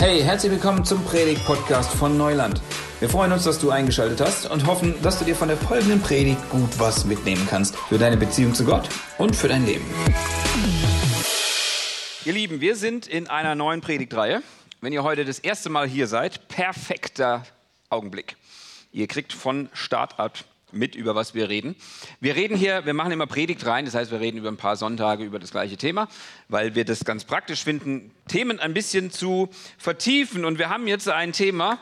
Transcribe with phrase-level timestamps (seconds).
[0.00, 2.62] Hey, herzlich willkommen zum Predigt-Podcast von Neuland.
[3.00, 6.00] Wir freuen uns, dass du eingeschaltet hast und hoffen, dass du dir von der folgenden
[6.00, 9.84] Predigt gut was mitnehmen kannst für deine Beziehung zu Gott und für dein Leben.
[12.24, 14.42] Ihr Lieben, wir sind in einer neuen Predigtreihe.
[14.80, 17.42] Wenn ihr heute das erste Mal hier seid, perfekter
[17.90, 18.36] Augenblick.
[18.92, 20.38] Ihr kriegt von Start ab
[20.72, 21.76] mit, über was wir reden.
[22.20, 24.76] Wir reden hier, wir machen immer Predigt rein, das heißt, wir reden über ein paar
[24.76, 26.08] Sonntage über das gleiche Thema,
[26.48, 29.48] weil wir das ganz praktisch finden, Themen ein bisschen zu
[29.78, 30.44] vertiefen.
[30.44, 31.78] Und wir haben jetzt ein Thema,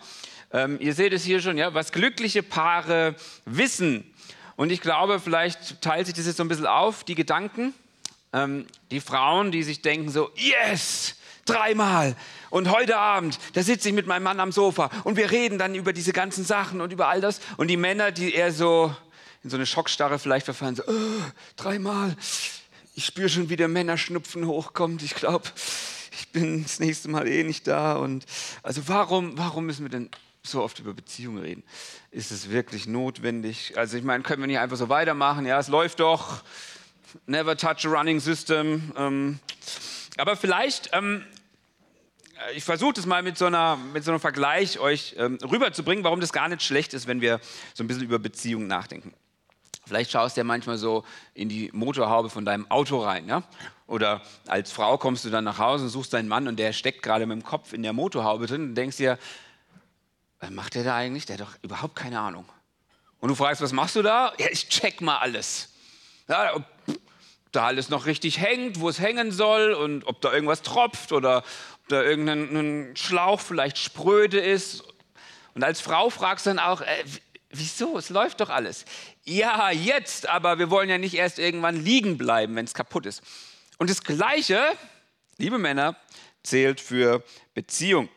[0.52, 4.04] ähm, ihr seht es hier schon, ja, was glückliche Paare wissen.
[4.56, 7.74] Und ich glaube, vielleicht teilt sich das jetzt so ein bisschen auf, die Gedanken.
[8.32, 11.17] Ähm, die Frauen, die sich denken so, yes,
[11.48, 12.14] dreimal.
[12.50, 15.74] Und heute Abend, da sitze ich mit meinem Mann am Sofa und wir reden dann
[15.74, 17.40] über diese ganzen Sachen und über all das.
[17.56, 18.94] Und die Männer, die eher so
[19.44, 21.22] in so eine Schockstarre vielleicht verfallen, so, oh,
[21.56, 22.16] dreimal.
[22.94, 25.02] Ich spüre schon, wie der Männerschnupfen hochkommt.
[25.02, 25.48] Ich glaube,
[26.12, 27.96] ich bin das nächste Mal eh nicht da.
[27.96, 28.26] Und
[28.62, 30.10] also warum, warum müssen wir denn
[30.42, 31.62] so oft über Beziehungen reden?
[32.10, 33.74] Ist es wirklich notwendig?
[33.76, 35.46] Also ich meine, können wir nicht einfach so weitermachen?
[35.46, 36.42] Ja, es läuft doch.
[37.26, 38.92] Never touch a running system.
[38.96, 39.38] Ähm,
[40.16, 41.37] aber vielleicht ähm, äh,
[42.54, 46.20] ich versuche das mal mit so, einer, mit so einem Vergleich euch ähm, rüberzubringen, warum
[46.20, 47.40] das gar nicht schlecht ist, wenn wir
[47.74, 49.14] so ein bisschen über Beziehungen nachdenken.
[49.86, 53.26] Vielleicht schaust du ja manchmal so in die Motorhaube von deinem Auto rein.
[53.26, 53.42] Ja?
[53.86, 57.02] Oder als Frau kommst du dann nach Hause und suchst deinen Mann und der steckt
[57.02, 59.18] gerade mit dem Kopf in der Motorhaube drin und denkst dir,
[60.40, 61.24] was macht der da eigentlich?
[61.26, 62.44] Der hat doch überhaupt keine Ahnung.
[63.20, 64.32] Und du fragst, was machst du da?
[64.38, 65.70] Ja, ich check mal alles.
[66.28, 66.64] Ja, ob
[67.50, 71.42] da alles noch richtig hängt, wo es hängen soll und ob da irgendwas tropft oder
[71.88, 74.84] da irgendein Schlauch vielleicht spröde ist.
[75.54, 77.04] Und als Frau fragst du dann auch, äh,
[77.50, 77.98] wieso?
[77.98, 78.84] Es läuft doch alles.
[79.24, 83.22] Ja, jetzt, aber wir wollen ja nicht erst irgendwann liegen bleiben, wenn es kaputt ist.
[83.78, 84.62] Und das Gleiche,
[85.38, 85.96] liebe Männer,
[86.42, 87.22] zählt für
[87.58, 88.08] Beziehung.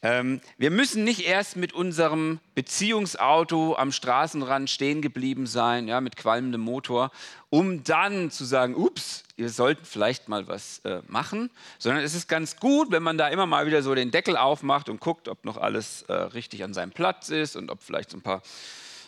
[0.00, 6.16] Ähm, wir müssen nicht erst mit unserem Beziehungsauto am Straßenrand stehen geblieben sein, ja, mit
[6.16, 7.10] qualmendem Motor,
[7.50, 12.26] um dann zu sagen, ups, ihr sollten vielleicht mal was äh, machen, sondern es ist
[12.26, 15.44] ganz gut, wenn man da immer mal wieder so den Deckel aufmacht und guckt, ob
[15.44, 18.40] noch alles äh, richtig an seinem Platz ist und ob vielleicht so ein paar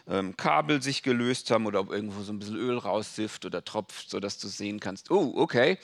[0.06, 4.10] ähm, Kabel sich gelöst haben oder ob irgendwo so ein bisschen Öl raussifft oder tropft,
[4.10, 5.78] sodass du sehen kannst, oh, okay,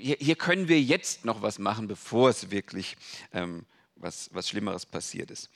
[0.00, 2.96] hier, hier können wir jetzt noch was machen, bevor es wirklich
[3.32, 3.66] ähm,
[3.96, 5.50] was, was Schlimmeres passiert ist.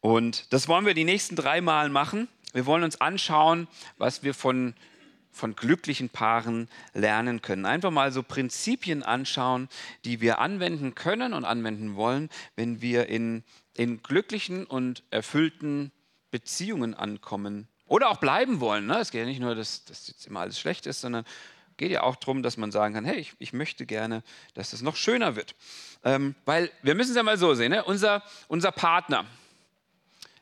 [0.00, 2.28] Und das wollen wir die nächsten drei Mal machen.
[2.52, 4.74] Wir wollen uns anschauen, was wir von,
[5.30, 7.66] von glücklichen Paaren lernen können.
[7.66, 9.68] Einfach mal so Prinzipien anschauen,
[10.04, 13.44] die wir anwenden können und anwenden wollen, wenn wir in,
[13.76, 15.92] in glücklichen und erfüllten
[16.30, 18.86] Beziehungen ankommen oder auch bleiben wollen.
[18.86, 18.98] Ne?
[18.98, 21.24] Es geht ja nicht nur, dass, dass jetzt immer alles schlecht ist, sondern
[21.76, 24.22] geht ja auch darum, dass man sagen kann, hey, ich, ich möchte gerne,
[24.54, 25.54] dass das noch schöner wird.
[26.04, 27.84] Ähm, weil wir müssen es ja mal so sehen, ne?
[27.84, 29.26] unser, unser Partner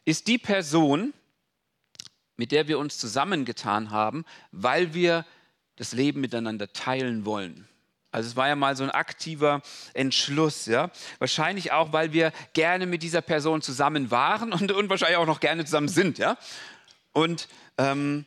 [0.04, 1.12] ist die Person,
[2.36, 5.24] mit der wir uns zusammengetan haben, weil wir
[5.76, 7.68] das Leben miteinander teilen wollen.
[8.10, 9.62] Also es war ja mal so ein aktiver
[9.94, 10.90] Entschluss, ja.
[11.18, 15.40] Wahrscheinlich auch, weil wir gerne mit dieser Person zusammen waren und, und wahrscheinlich auch noch
[15.40, 16.36] gerne zusammen sind, ja.
[17.12, 17.48] Und
[17.78, 18.26] ähm,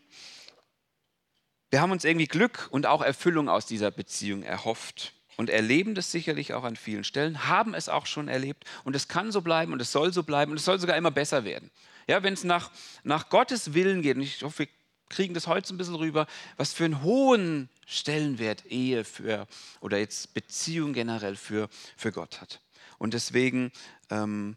[1.75, 6.09] wir haben uns irgendwie Glück und auch Erfüllung aus dieser Beziehung erhofft und erleben das
[6.09, 9.73] sicherlich auch an vielen Stellen, haben es auch schon erlebt und es kann so bleiben
[9.73, 11.69] und es soll so bleiben und es soll sogar immer besser werden.
[12.07, 12.71] Ja, wenn es nach,
[13.03, 14.67] nach Gottes Willen geht, und ich hoffe, wir
[15.09, 19.45] kriegen das heute ein bisschen rüber, was für einen hohen Stellenwert Ehe für
[19.81, 22.61] oder jetzt Beziehung generell für, für Gott hat.
[22.99, 23.73] Und deswegen
[24.09, 24.55] ähm,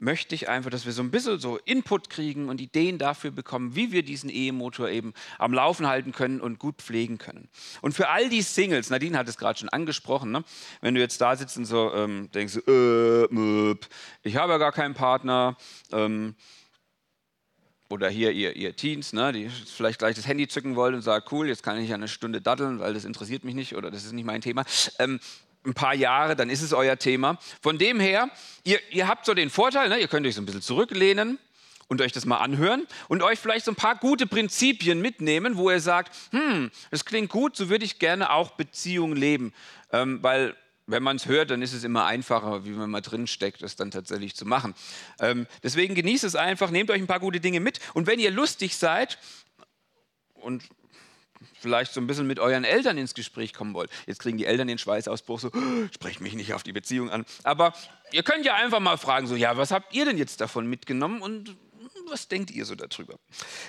[0.00, 3.76] möchte ich einfach, dass wir so ein bisschen so Input kriegen und Ideen dafür bekommen,
[3.76, 7.48] wie wir diesen Ehemotor eben am Laufen halten können und gut pflegen können.
[7.82, 10.42] Und für all die Singles, Nadine hat es gerade schon angesprochen, ne?
[10.80, 13.74] wenn du jetzt da sitzt und so ähm, denkst, äh,
[14.22, 15.56] ich habe ja gar keinen Partner,
[15.92, 16.34] ähm,
[17.90, 21.26] oder hier ihr, ihr Teens, ne, die vielleicht gleich das Handy zücken wollen und sagen,
[21.32, 24.04] cool, jetzt kann ich ja eine Stunde daddeln, weil das interessiert mich nicht oder das
[24.04, 24.64] ist nicht mein Thema.
[25.00, 25.18] Ähm,
[25.64, 27.38] ein paar Jahre, dann ist es euer Thema.
[27.60, 28.30] Von dem her,
[28.64, 31.38] ihr, ihr habt so den Vorteil, ne, ihr könnt euch so ein bisschen zurücklehnen
[31.88, 35.70] und euch das mal anhören und euch vielleicht so ein paar gute Prinzipien mitnehmen, wo
[35.70, 39.52] ihr sagt, hm, das klingt gut, so würde ich gerne auch Beziehungen leben.
[39.92, 43.26] Ähm, weil wenn man es hört, dann ist es immer einfacher, wie man mal drin
[43.26, 44.74] steckt, das dann tatsächlich zu machen.
[45.20, 48.30] Ähm, deswegen genießt es einfach, nehmt euch ein paar gute Dinge mit und wenn ihr
[48.30, 49.18] lustig seid
[50.34, 50.64] und
[51.58, 53.90] vielleicht so ein bisschen mit euren Eltern ins Gespräch kommen wollt.
[54.06, 55.50] Jetzt kriegen die Eltern den Schweißausbruch so,
[55.94, 57.24] sprecht mich nicht auf die Beziehung an.
[57.42, 57.72] Aber
[58.12, 61.22] ihr könnt ja einfach mal fragen, so, ja, was habt ihr denn jetzt davon mitgenommen
[61.22, 61.56] und
[62.08, 63.18] Was denkt ihr so darüber?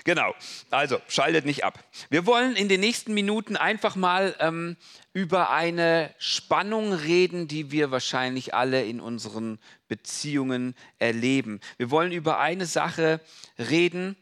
[0.04, 0.34] Genau,
[0.70, 1.84] also schaltet nicht ab.
[2.10, 4.78] Wir wollen in den nächsten Minuten einfach mal ähm,
[5.14, 11.60] über eine Spannung reden, die wir wahrscheinlich alle in unseren Beziehungen erleben.
[11.78, 13.22] Wir wollen über eine Sache
[13.58, 14.16] reden,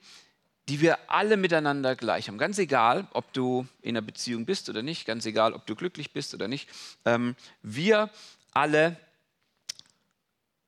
[0.70, 2.38] die wir alle miteinander gleich haben.
[2.38, 6.14] Ganz egal, ob du in einer Beziehung bist oder nicht, ganz egal, ob du glücklich
[6.14, 6.70] bist oder nicht.
[7.06, 8.12] Ähm, wir
[8.52, 8.96] alle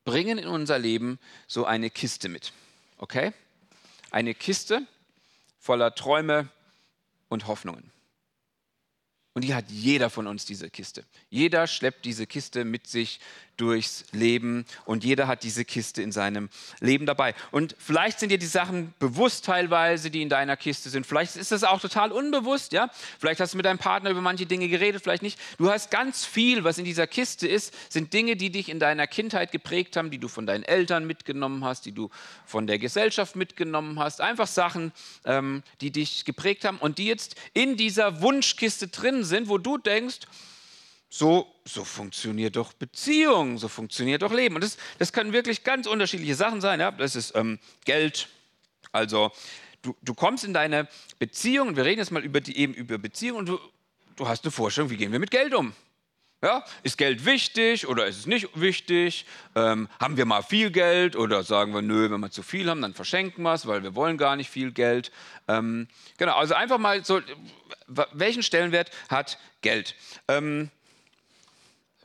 [0.04, 2.52] bringen in unser Leben so eine Kiste mit.
[2.98, 3.32] Okay?
[4.10, 4.88] Eine Kiste
[5.60, 6.50] voller Träume
[7.30, 7.92] und Hoffnungen.
[9.34, 11.06] Und die hat jeder von uns, diese Kiste.
[11.30, 13.20] Jeder schleppt diese Kiste mit sich
[13.62, 16.50] durchs Leben und jeder hat diese Kiste in seinem
[16.80, 17.36] Leben dabei.
[17.52, 21.06] Und vielleicht sind dir die Sachen bewusst teilweise, die in deiner Kiste sind.
[21.06, 22.90] Vielleicht ist es auch total unbewusst, ja?
[23.20, 25.40] Vielleicht hast du mit deinem Partner über manche Dinge geredet, vielleicht nicht.
[25.60, 29.06] Du hast ganz viel, was in dieser Kiste ist, sind Dinge, die dich in deiner
[29.06, 32.10] Kindheit geprägt haben, die du von deinen Eltern mitgenommen hast, die du
[32.46, 34.22] von der Gesellschaft mitgenommen hast.
[34.22, 34.92] Einfach Sachen,
[35.26, 39.78] ähm, die dich geprägt haben und die jetzt in dieser Wunschkiste drin sind, wo du
[39.78, 40.22] denkst,
[41.14, 44.56] so, so funktioniert doch Beziehung, so funktioniert doch Leben.
[44.56, 46.80] Und das, das können wirklich ganz unterschiedliche Sachen sein.
[46.80, 46.90] Ja?
[46.92, 48.30] Das ist ähm, Geld.
[48.94, 49.30] Also
[49.82, 50.88] du, du kommst in deine
[51.20, 53.60] Beziehung, wir reden jetzt mal über die eben über Beziehung, und du,
[54.16, 55.74] du hast eine Vorstellung, wie gehen wir mit Geld um?
[56.42, 59.26] Ja, ist Geld wichtig oder ist es nicht wichtig?
[59.54, 62.82] Ähm, haben wir mal viel Geld oder sagen wir, nö, wenn wir zu viel haben,
[62.82, 65.12] dann verschenken wir es, weil wir wollen gar nicht viel Geld.
[65.50, 65.88] Ähm,
[66.18, 67.22] genau, also einfach mal so,
[68.14, 69.94] welchen Stellenwert hat Geld?
[70.30, 70.72] Ähm,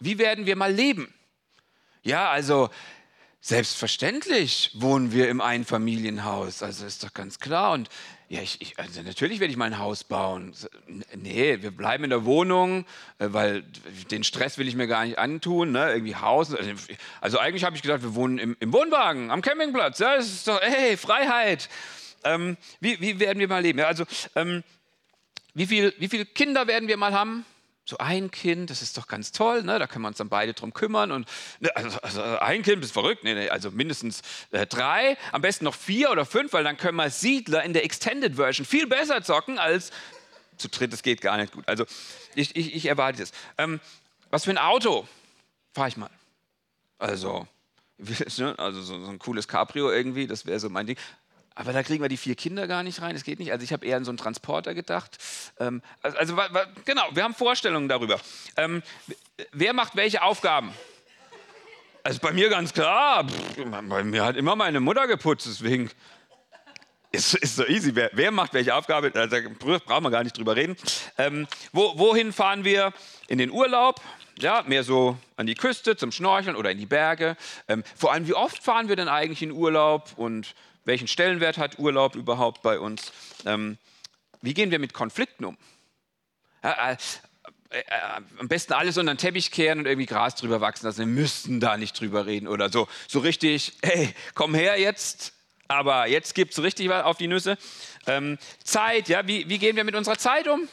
[0.01, 1.13] wie werden wir mal leben?
[2.03, 2.71] Ja, also
[3.41, 7.73] selbstverständlich wohnen wir im Einfamilienhaus, also ist doch ganz klar.
[7.73, 7.89] Und
[8.29, 10.53] ja, ich, ich, also natürlich werde ich mal ein Haus bauen.
[11.15, 12.85] Nee, wir bleiben in der Wohnung,
[13.19, 13.63] äh, weil
[14.11, 15.71] den Stress will ich mir gar nicht antun.
[15.71, 15.93] Ne?
[15.93, 16.53] Irgendwie Haus.
[16.53, 16.73] Also,
[17.21, 20.01] also eigentlich habe ich gedacht, wir wohnen im, im, Wohnwagen, am Campingplatz.
[20.01, 21.69] Ja, das ist doch, hey, Freiheit.
[22.25, 23.79] Ähm, wie, wie, werden wir mal leben?
[23.79, 24.05] Ja, also,
[24.35, 24.65] ähm,
[25.55, 27.45] wie, viel, wie viele Kinder werden wir mal haben?
[27.89, 29.79] So ein Kind, das ist doch ganz toll, ne?
[29.79, 31.13] da können wir uns dann beide drum kümmern.
[31.13, 31.29] Und,
[31.61, 35.65] ne, also, also, ein Kind ist verrückt, nee, nee, also mindestens äh, drei, am besten
[35.65, 39.23] noch vier oder fünf, weil dann können wir Siedler in der Extended Version viel besser
[39.23, 39.93] zocken als
[40.57, 41.69] zu dritt, das geht gar nicht gut.
[41.69, 41.85] Also
[42.35, 43.31] ich, ich, ich erwarte das.
[43.57, 43.81] Ähm,
[44.31, 45.07] was für ein Auto
[45.73, 46.11] fahre ich mal?
[46.99, 47.47] Also,
[48.39, 50.97] ne, also so, so ein cooles Cabrio irgendwie, das wäre so mein Ding.
[51.57, 53.51] Aber da kriegen wir die vier Kinder gar nicht rein, das geht nicht.
[53.51, 55.17] Also ich habe eher an so einen Transporter gedacht.
[55.59, 56.37] Ähm, also, also
[56.85, 58.21] genau, wir haben Vorstellungen darüber.
[58.59, 58.83] Ähm,
[59.53, 60.73] wer macht welche Aufgaben?
[62.03, 63.27] Also bei mir ganz klar,
[63.89, 65.91] bei mir hat immer meine Mutter geputzt, deswegen
[67.11, 67.95] ist, ist so easy.
[67.95, 69.11] Wer, wer macht welche Aufgabe?
[69.11, 70.77] Da brauchen wir gar nicht drüber reden.
[71.17, 72.93] Ähm, wo, wohin fahren wir?
[73.29, 74.03] In den Urlaub?
[74.39, 77.39] Ja, mehr so an die Küste zum Schnorcheln oder in die Berge.
[77.67, 80.55] Ähm, vor allem, wie oft fahren wir denn eigentlich in Urlaub und
[80.87, 83.13] welchen Stellenwert hat Urlaub überhaupt bei uns?
[83.45, 83.77] Ähm,
[84.41, 85.59] wie gehen wir mit Konflikten um?
[86.63, 86.97] Ja, äh,
[87.71, 87.83] äh,
[88.39, 91.01] am besten alles unter den Teppich kehren und irgendwie Gras drüber wachsen lassen.
[91.01, 92.89] Wir müssten da nicht drüber reden oder so.
[93.09, 95.33] So richtig, hey, komm her jetzt,
[95.69, 97.59] aber jetzt gibt es richtig was auf die Nüsse.
[98.07, 100.69] Ähm, Zeit, ja, wie, wie gehen wir mit unserer Zeit um?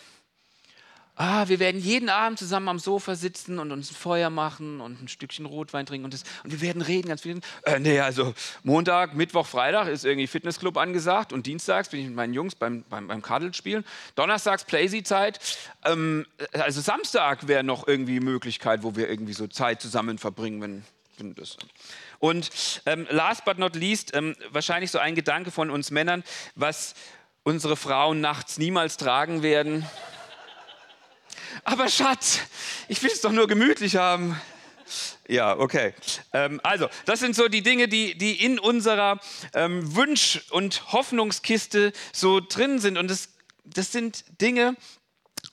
[1.16, 5.02] Ah, wir werden jeden Abend zusammen am Sofa sitzen und uns ein Feuer machen und
[5.02, 7.40] ein Stückchen Rotwein trinken und, das, und wir werden reden, ganz viel.
[7.64, 8.34] Äh, nee, also
[8.64, 12.84] Montag, Mittwoch, Freitag ist irgendwie Fitnessclub angesagt und dienstags bin ich mit meinen Jungs beim,
[12.90, 13.84] beim, beim Kadel spielen.
[14.16, 15.40] Donnerstags Playsy-Zeit.
[15.86, 20.84] Ähm, also Samstag wäre noch irgendwie Möglichkeit, wo wir irgendwie so Zeit zusammen verbringen, wenn,
[21.18, 21.58] wenn das.
[22.18, 22.50] Und
[22.86, 26.24] ähm, last but not least, ähm, wahrscheinlich so ein Gedanke von uns Männern,
[26.56, 26.96] was
[27.44, 29.86] unsere Frauen nachts niemals tragen werden
[31.64, 32.40] aber Schatz,
[32.88, 34.40] ich will es doch nur gemütlich haben.
[35.28, 35.94] Ja, okay.
[36.34, 39.20] Ähm, also, das sind so die Dinge, die, die in unserer
[39.54, 42.98] ähm, Wunsch- und Hoffnungskiste so drin sind.
[42.98, 43.30] Und das,
[43.64, 44.76] das sind Dinge,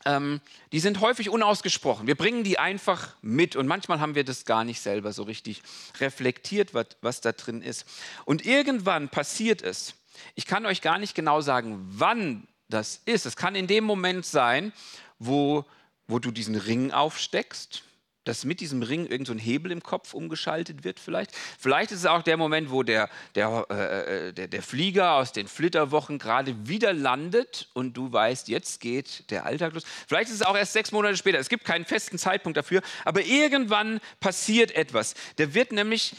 [0.05, 0.41] ähm,
[0.73, 2.07] die sind häufig unausgesprochen.
[2.07, 5.63] Wir bringen die einfach mit und manchmal haben wir das gar nicht selber so richtig
[6.01, 7.85] reflektiert, was, was da drin ist.
[8.25, 9.95] Und irgendwann passiert es.
[10.35, 13.27] Ich kann euch gar nicht genau sagen, wann das ist.
[13.27, 14.73] Es kann in dem Moment sein,
[15.19, 15.65] wo
[16.11, 17.83] wo du diesen Ring aufsteckst,
[18.25, 21.33] dass mit diesem Ring irgendein so Hebel im Kopf umgeschaltet wird vielleicht.
[21.59, 25.33] Vielleicht ist es auch der Moment, wo der, der, äh, äh, der, der Flieger aus
[25.33, 29.85] den Flitterwochen gerade wieder landet und du weißt, jetzt geht der Alltag los.
[30.07, 31.39] Vielleicht ist es auch erst sechs Monate später.
[31.39, 35.15] Es gibt keinen festen Zeitpunkt dafür, aber irgendwann passiert etwas.
[35.37, 36.15] Da wird nämlich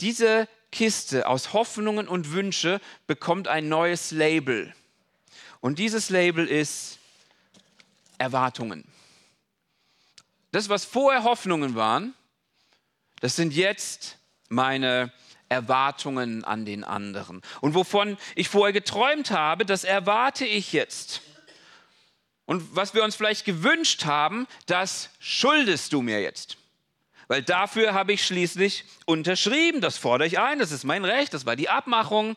[0.00, 4.72] diese Kiste aus Hoffnungen und Wünsche bekommt ein neues Label.
[5.60, 6.98] Und dieses Label ist
[8.18, 8.84] Erwartungen.
[10.52, 12.14] Das, was vorher Hoffnungen waren,
[13.20, 15.12] das sind jetzt meine
[15.48, 17.42] Erwartungen an den anderen.
[17.60, 21.22] Und wovon ich vorher geträumt habe, das erwarte ich jetzt.
[22.46, 26.56] Und was wir uns vielleicht gewünscht haben, das schuldest du mir jetzt.
[27.28, 31.46] Weil dafür habe ich schließlich unterschrieben, das fordere ich ein, das ist mein Recht, das
[31.46, 32.36] war die Abmachung.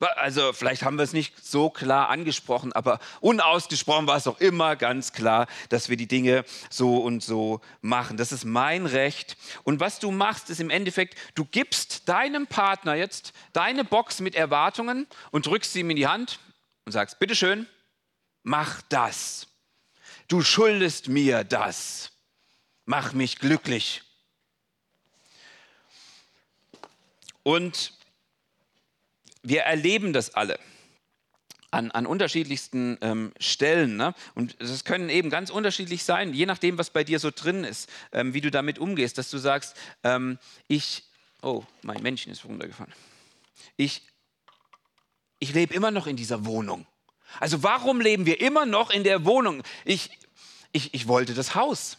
[0.00, 4.74] Also vielleicht haben wir es nicht so klar angesprochen, aber unausgesprochen war es auch immer
[4.74, 8.16] ganz klar, dass wir die Dinge so und so machen.
[8.16, 9.36] Das ist mein Recht.
[9.62, 14.34] Und was du machst, ist im Endeffekt, du gibst deinem Partner jetzt deine Box mit
[14.34, 16.38] Erwartungen und drückst sie ihm in die Hand
[16.86, 17.66] und sagst, bitteschön,
[18.42, 19.48] mach das.
[20.28, 22.12] Du schuldest mir das.
[22.86, 24.02] Mach mich glücklich.
[27.42, 27.92] Und
[29.42, 30.58] wir erleben das alle
[31.70, 33.96] an, an unterschiedlichsten ähm, Stellen.
[33.96, 34.14] Ne?
[34.34, 37.88] Und das können eben ganz unterschiedlich sein, je nachdem, was bei dir so drin ist,
[38.12, 41.04] ähm, wie du damit umgehst, dass du sagst, ähm, ich,
[41.42, 42.92] oh, mein Männchen ist runtergefallen.
[43.76, 44.02] Ich,
[45.38, 46.86] ich lebe immer noch in dieser Wohnung.
[47.38, 49.62] Also warum leben wir immer noch in der Wohnung?
[49.84, 50.10] Ich,
[50.72, 51.98] ich, ich wollte das Haus.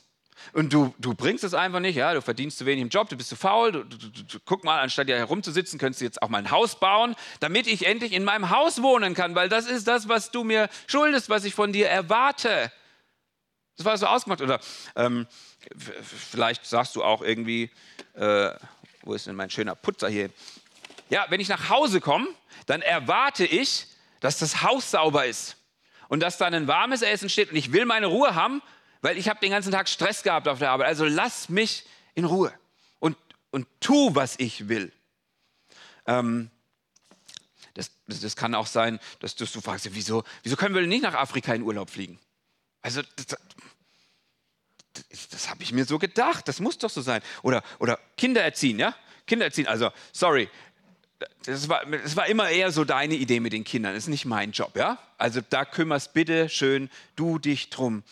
[0.53, 3.15] Und du, du bringst es einfach nicht, ja, du verdienst zu wenig im Job, du
[3.15, 6.29] bist zu faul, du, du, du, guck mal, anstatt hier herumzusitzen, könntest du jetzt auch
[6.29, 9.87] mal ein Haus bauen, damit ich endlich in meinem Haus wohnen kann, weil das ist
[9.87, 12.71] das, was du mir schuldest, was ich von dir erwarte.
[13.77, 14.41] Das war so ausgemacht.
[14.41, 14.59] Oder
[14.95, 15.27] ähm,
[15.75, 17.71] vielleicht sagst du auch irgendwie,
[18.13, 18.51] äh,
[19.03, 20.29] wo ist denn mein schöner Putzer hier?
[21.09, 22.27] Ja, wenn ich nach Hause komme,
[22.65, 23.87] dann erwarte ich,
[24.19, 25.57] dass das Haus sauber ist
[26.09, 28.61] und dass da ein warmes Essen steht und ich will meine Ruhe haben
[29.01, 30.87] weil ich habe den ganzen Tag Stress gehabt auf der Arbeit.
[30.87, 32.53] Also lass mich in Ruhe
[32.99, 33.17] und,
[33.51, 34.91] und tu, was ich will.
[36.05, 36.49] Ähm,
[37.73, 41.03] das, das, das, kann auch sein, dass, dass du fragst, wieso, wieso können wir nicht
[41.03, 42.19] nach Afrika in Urlaub fliegen?
[42.81, 43.25] Also das,
[45.09, 47.21] das, das habe ich mir so gedacht, das muss doch so sein.
[47.43, 48.95] Oder, oder Kinder erziehen, ja?
[49.25, 50.49] Kinder erziehen, also sorry,
[51.45, 54.25] das war, das war immer eher so deine Idee mit den Kindern, das ist nicht
[54.25, 54.97] mein Job, ja?
[55.17, 58.03] Also da kümmerst bitte schön du dich drum.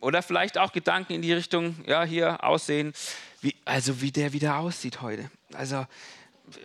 [0.00, 2.92] Oder vielleicht auch Gedanken in die Richtung, ja, hier aussehen,
[3.42, 5.30] wie, also wie der wieder aussieht heute.
[5.52, 5.86] Also,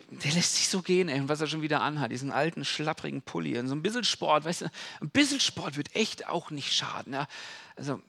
[0.10, 3.58] der lässt sich so gehen, ey, was er schon wieder anhat, diesen alten, schlapprigen Pulli.
[3.60, 4.65] Und so ein bisschen Sport, weißt du,
[5.01, 7.13] ein bisschen Sport wird echt auch nicht schaden.
[7.13, 7.27] Ja?
[7.75, 8.01] Also,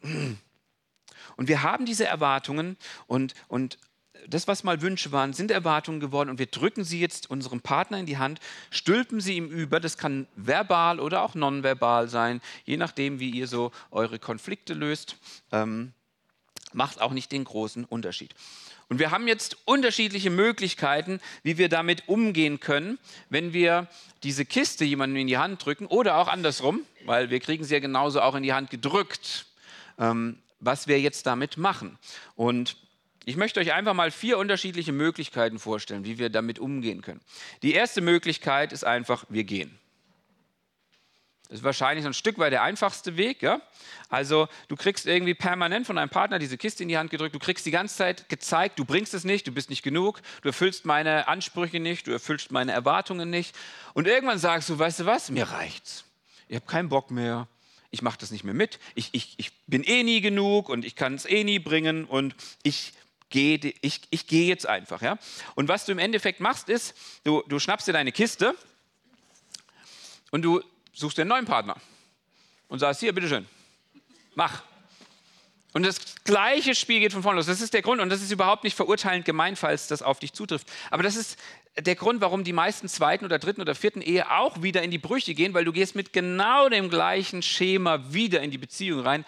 [1.36, 3.78] und wir haben diese Erwartungen und, und
[4.28, 7.98] das, was mal Wünsche waren, sind Erwartungen geworden und wir drücken sie jetzt unserem Partner
[7.98, 9.80] in die Hand, stülpen sie ihm über.
[9.80, 15.16] Das kann verbal oder auch nonverbal sein, je nachdem, wie ihr so eure Konflikte löst.
[15.52, 15.92] Ähm,
[16.72, 18.34] macht auch nicht den großen Unterschied.
[18.88, 22.98] Und wir haben jetzt unterschiedliche Möglichkeiten, wie wir damit umgehen können,
[23.30, 23.88] wenn wir
[24.22, 27.80] diese Kiste jemandem in die Hand drücken oder auch andersrum, weil wir kriegen sie ja
[27.80, 29.46] genauso auch in die Hand gedrückt,
[29.98, 31.98] ähm, was wir jetzt damit machen.
[32.36, 32.76] Und
[33.26, 37.20] ich möchte euch einfach mal vier unterschiedliche Möglichkeiten vorstellen, wie wir damit umgehen können.
[37.62, 39.76] Die erste Möglichkeit ist einfach, wir gehen.
[41.48, 43.42] Das ist wahrscheinlich so ein Stück weit der einfachste Weg.
[43.42, 43.60] Ja?
[44.08, 47.40] Also du kriegst irgendwie permanent von deinem Partner diese Kiste in die Hand gedrückt, du
[47.40, 50.86] kriegst die ganze Zeit gezeigt, du bringst es nicht, du bist nicht genug, du erfüllst
[50.86, 53.56] meine Ansprüche nicht, du erfüllst meine Erwartungen nicht.
[53.94, 56.04] Und irgendwann sagst du, weißt du was, mir reicht's.
[56.46, 57.48] Ich habe keinen Bock mehr,
[57.90, 60.94] ich mache das nicht mehr mit, ich, ich, ich bin eh nie genug und ich
[60.94, 62.92] kann es eh nie bringen und ich
[63.30, 65.02] geh, ich, ich gehe jetzt einfach.
[65.02, 65.18] Ja?
[65.54, 68.54] Und was du im Endeffekt machst, ist, du, du schnappst dir deine Kiste
[70.30, 71.76] und du suchst dir einen neuen Partner
[72.68, 73.46] und sagst, hier, bitteschön,
[74.34, 74.62] mach.
[75.72, 77.46] Und das gleiche Spiel geht von vorne los.
[77.46, 80.32] Das ist der Grund, und das ist überhaupt nicht verurteilend gemein, falls das auf dich
[80.32, 80.66] zutrifft.
[80.90, 81.38] Aber das ist
[81.78, 84.98] der Grund, warum die meisten zweiten oder dritten oder vierten Ehe auch wieder in die
[84.98, 89.26] Brüche gehen, weil du gehst mit genau dem gleichen Schema wieder in die Beziehung rein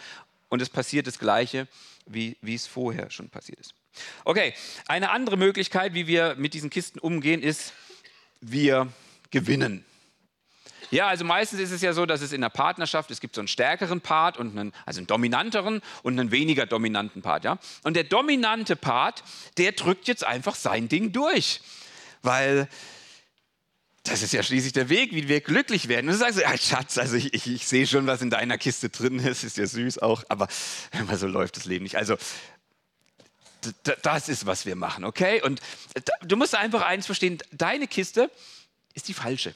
[0.49, 1.69] und es passiert das Gleiche,
[2.07, 3.75] wie, wie es vorher schon passiert ist.
[4.25, 4.55] Okay,
[4.87, 7.73] eine andere Möglichkeit, wie wir mit diesen Kisten umgehen, ist,
[8.41, 8.89] wir
[9.31, 9.85] gewinnen.
[10.91, 13.41] Ja, also meistens ist es ja so, dass es in der Partnerschaft, es gibt so
[13.41, 17.59] einen stärkeren Part und einen, also einen dominanteren und einen weniger dominanten Part, ja.
[17.83, 19.23] Und der dominante Part,
[19.59, 21.61] der drückt jetzt einfach sein Ding durch,
[22.23, 22.69] weil
[24.05, 26.07] das ist ja schließlich der Weg, wie wir glücklich werden.
[26.07, 28.89] Und du sagst, ja, Schatz, also ich, ich, ich sehe schon, was in deiner Kiste
[28.89, 30.49] drin ist, ist ja süß auch, aber
[31.17, 31.97] so läuft das Leben nicht.
[31.97, 32.17] Also
[34.03, 35.43] das ist, was wir machen, okay?
[35.43, 35.61] Und
[36.23, 38.31] du musst einfach eins verstehen, deine Kiste
[38.95, 39.55] ist die falsche.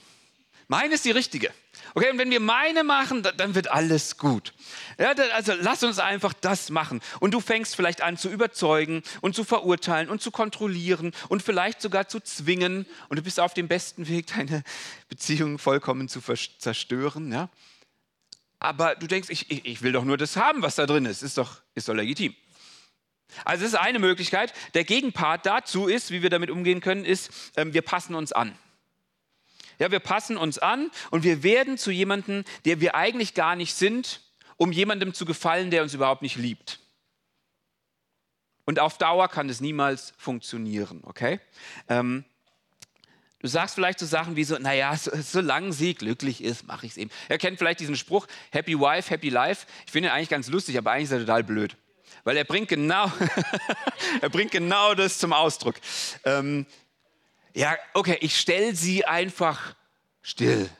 [0.68, 1.52] Meine ist die richtige.
[1.94, 4.54] Okay, und wenn wir meine machen, dann wird alles gut.
[4.98, 7.00] Ja, also lass uns einfach das machen.
[7.20, 11.82] Und du fängst vielleicht an zu überzeugen und zu verurteilen und zu kontrollieren und vielleicht
[11.82, 12.86] sogar zu zwingen.
[13.08, 14.62] Und du bist auf dem besten Weg, deine
[15.10, 16.22] Beziehung vollkommen zu
[16.58, 17.30] zerstören.
[17.30, 17.50] Ja?
[18.58, 21.22] Aber du denkst, ich, ich, ich will doch nur das haben, was da drin ist.
[21.22, 22.34] Ist doch, ist doch legitim.
[23.44, 24.52] Also das ist eine Möglichkeit.
[24.74, 28.56] Der Gegenpart dazu ist, wie wir damit umgehen können, ist, ähm, wir passen uns an.
[29.78, 33.74] Ja, wir passen uns an und wir werden zu jemandem, der wir eigentlich gar nicht
[33.74, 34.20] sind,
[34.56, 36.78] um jemandem zu gefallen, der uns überhaupt nicht liebt.
[38.64, 41.40] Und auf Dauer kann das niemals funktionieren, okay?
[41.88, 42.24] Ähm,
[43.40, 46.92] du sagst vielleicht so Sachen wie so, naja, so, solange sie glücklich ist, mache ich
[46.92, 47.10] es eben.
[47.28, 49.66] Ihr kennt vielleicht diesen Spruch, Happy Wife, Happy Life.
[49.84, 51.76] Ich finde ihn eigentlich ganz lustig, aber eigentlich ist er total blöd.
[52.24, 53.10] Weil er bringt genau,
[54.20, 55.76] er bringt genau das zum Ausdruck.
[56.24, 56.66] Ähm,
[57.54, 59.74] ja, okay, ich stelle sie einfach
[60.22, 60.70] still.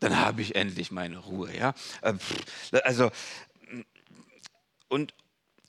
[0.00, 1.54] Dann habe ich endlich meine Ruhe.
[1.56, 1.74] Ja?
[2.02, 2.14] Äh,
[2.84, 3.10] also,
[4.88, 5.14] und,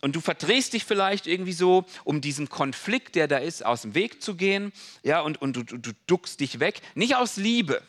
[0.02, 3.96] und du verdrehst dich vielleicht irgendwie so, um diesen Konflikt, der da ist, aus dem
[3.96, 4.72] Weg zu gehen.
[5.04, 6.82] Ja, und, und du, du duckst dich weg.
[6.94, 7.82] Nicht aus Liebe.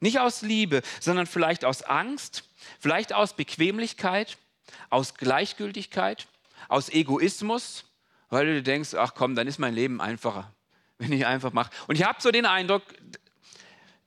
[0.00, 2.44] Nicht aus Liebe, sondern vielleicht aus Angst,
[2.80, 4.36] vielleicht aus Bequemlichkeit,
[4.90, 6.26] aus Gleichgültigkeit,
[6.68, 7.84] aus Egoismus,
[8.28, 10.52] weil du denkst, ach komm, dann ist mein Leben einfacher,
[10.98, 11.70] wenn ich einfach mache.
[11.86, 12.82] Und ich habe so den Eindruck,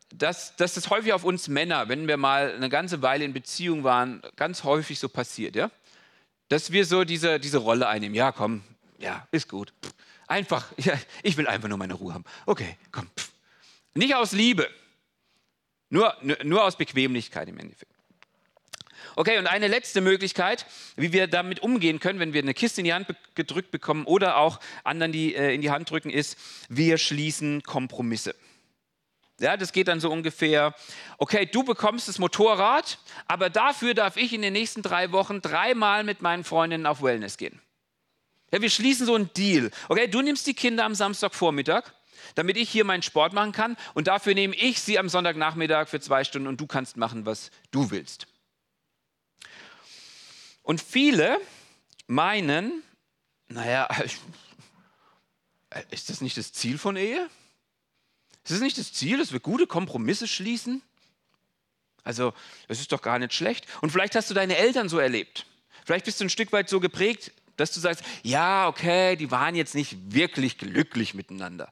[0.09, 3.83] dass, dass das häufig auf uns Männer, wenn wir mal eine ganze Weile in Beziehung
[3.83, 5.71] waren, ganz häufig so passiert, ja?
[6.47, 8.15] Dass wir so diese, diese Rolle einnehmen.
[8.15, 8.63] Ja, komm,
[8.99, 9.73] ja, ist gut.
[10.27, 10.93] Einfach, ja,
[11.23, 12.25] ich will einfach nur meine Ruhe haben.
[12.45, 13.09] Okay, komm.
[13.93, 14.69] Nicht aus Liebe,
[15.89, 17.94] nur, nur aus Bequemlichkeit im Endeffekt.
[19.17, 20.65] Okay, und eine letzte Möglichkeit,
[20.97, 24.37] wie wir damit umgehen können, wenn wir eine Kiste in die Hand gedrückt bekommen oder
[24.37, 28.35] auch anderen die äh, in die Hand drücken, ist, wir schließen Kompromisse.
[29.39, 30.73] Ja, das geht dann so ungefähr,
[31.17, 36.03] okay, du bekommst das Motorrad, aber dafür darf ich in den nächsten drei Wochen dreimal
[36.03, 37.61] mit meinen Freundinnen auf Wellness gehen.
[38.51, 39.71] Ja, wir schließen so einen Deal.
[39.89, 41.83] Okay, du nimmst die Kinder am Samstagvormittag,
[42.35, 45.99] damit ich hier meinen Sport machen kann und dafür nehme ich sie am Sonntagnachmittag für
[45.99, 48.27] zwei Stunden und du kannst machen, was du willst.
[50.65, 51.39] Und viele
[52.07, 52.81] meinen,
[53.47, 53.87] naja,
[55.91, 57.29] ist das nicht das Ziel von Ehe?
[58.43, 60.81] Ist das nicht das Ziel, dass wir gute Kompromisse schließen?
[62.03, 62.33] Also,
[62.67, 63.67] das ist doch gar nicht schlecht.
[63.81, 65.45] Und vielleicht hast du deine Eltern so erlebt.
[65.85, 69.53] Vielleicht bist du ein Stück weit so geprägt, dass du sagst, ja, okay, die waren
[69.53, 71.71] jetzt nicht wirklich glücklich miteinander.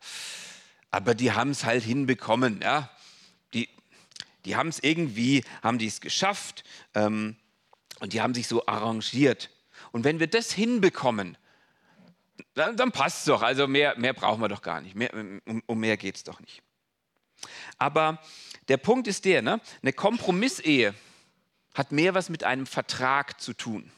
[0.92, 2.92] Aber die haben es halt hinbekommen, ja.
[3.56, 3.70] Die,
[4.46, 6.64] die haben es irgendwie, haben die es geschafft.
[6.94, 7.38] Ähm,
[8.00, 9.50] und die haben sich so arrangiert.
[9.92, 11.38] Und wenn wir das hinbekommen,
[12.54, 13.42] dann, dann passt es doch.
[13.42, 14.96] Also mehr, mehr brauchen wir doch gar nicht.
[14.96, 16.62] Mehr, um, um mehr geht es doch nicht.
[17.78, 18.20] Aber
[18.68, 19.60] der Punkt ist der, ne?
[19.82, 20.94] eine Kompromissehe
[21.74, 23.92] hat mehr was mit einem Vertrag zu tun,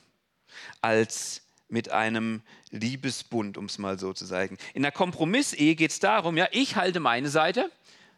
[0.82, 4.58] als mit einem Liebesbund, um es mal so zu sagen.
[4.74, 7.72] In der Kompromissehe geht es darum, ja, ich halte meine Seite,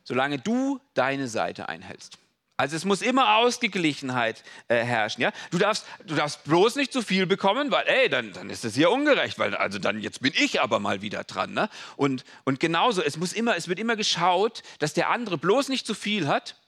[0.04, 2.18] solange du deine Seite einhältst.
[2.60, 5.22] Also es muss immer Ausgeglichenheit äh, herrschen.
[5.22, 5.32] Ja?
[5.52, 8.74] Du, darfst, du darfst bloß nicht zu viel bekommen, weil, ey, dann, dann ist das
[8.74, 11.54] hier ungerecht, weil also dann jetzt bin ich aber mal wieder dran.
[11.54, 11.70] Ne?
[11.98, 15.86] Und, und genauso, es, muss immer, es wird immer geschaut, dass der andere bloß nicht
[15.86, 16.60] zu viel hat,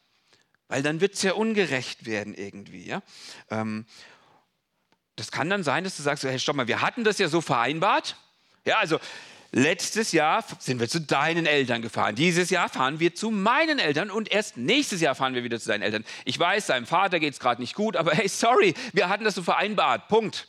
[0.67, 2.85] weil dann wird es ja ungerecht werden irgendwie.
[2.85, 3.01] Ja?
[3.49, 3.87] Ähm,
[5.15, 7.41] das kann dann sein, dass du sagst, hey, stopp mal, wir hatten das ja so
[7.41, 8.15] vereinbart.
[8.63, 8.99] Ja, also
[9.51, 12.15] Letztes Jahr sind wir zu deinen Eltern gefahren.
[12.15, 15.69] Dieses Jahr fahren wir zu meinen Eltern und erst nächstes Jahr fahren wir wieder zu
[15.69, 16.05] deinen Eltern.
[16.25, 19.35] Ich weiß, deinem Vater geht es gerade nicht gut, aber hey, sorry, wir hatten das
[19.35, 20.07] so vereinbart.
[20.07, 20.47] Punkt.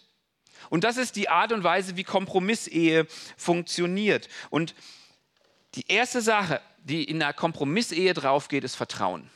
[0.68, 4.28] Und das ist die Art und Weise, wie Kompromissehe funktioniert.
[4.50, 4.74] Und
[5.74, 9.30] die erste Sache, die in einer Kompromissehe draufgeht, ist Vertrauen.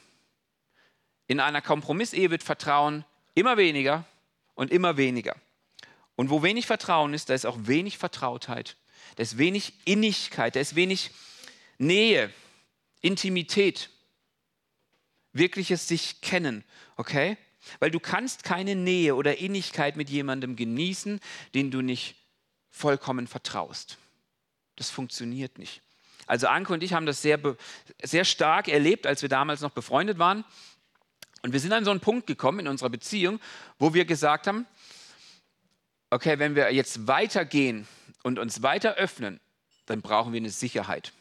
[1.27, 4.05] In einer Kompromissehe wird Vertrauen immer weniger
[4.55, 5.35] und immer weniger.
[6.17, 8.77] Und wo wenig Vertrauen ist, da ist auch wenig Vertrautheit
[9.17, 11.11] da ist wenig Innigkeit, da ist wenig
[11.79, 12.33] Nähe,
[13.01, 13.91] Intimität,
[15.33, 16.65] wirkliches sich kennen,
[16.97, 17.37] okay?
[17.81, 21.21] Weil du kannst keine Nähe oder Innigkeit mit jemandem genießen,
[21.55, 22.17] den du nicht
[22.71, 23.99] vollkommen vertraust.
[24.77, 25.81] Das funktioniert nicht.
[26.27, 27.39] Also Anke und ich haben das sehr,
[28.03, 30.45] sehr stark erlebt, als wir damals noch befreundet waren.
[31.43, 33.41] Und wir sind an so einen Punkt gekommen in unserer Beziehung,
[33.79, 34.67] wo wir gesagt haben,
[36.11, 37.87] okay, wenn wir jetzt weitergehen
[38.25, 39.39] und uns weiter öffnen,
[39.87, 41.13] dann brauchen wir eine Sicherheit.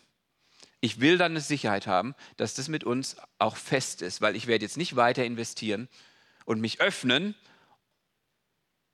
[0.82, 4.48] Ich will dann eine Sicherheit haben, dass das mit uns auch fest ist, weil ich
[4.48, 5.88] werde jetzt nicht weiter investieren
[6.46, 7.36] und mich öffnen,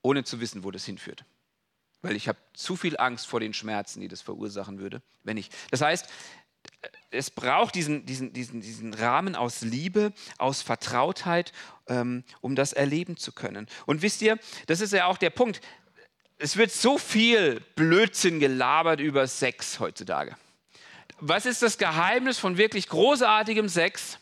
[0.01, 1.23] ohne zu wissen, wo das hinführt.
[2.01, 5.49] Weil ich habe zu viel Angst vor den Schmerzen, die das verursachen würde, wenn ich.
[5.71, 6.07] Das heißt,
[7.11, 11.51] es braucht diesen, diesen, diesen, diesen Rahmen aus Liebe, aus Vertrautheit,
[11.87, 13.67] ähm, um das erleben zu können.
[13.85, 15.61] Und wisst ihr, das ist ja auch der Punkt
[16.39, 20.35] es wird so viel Blödsinn gelabert über Sex heutzutage.
[21.19, 24.17] Was ist das Geheimnis von wirklich großartigem Sex?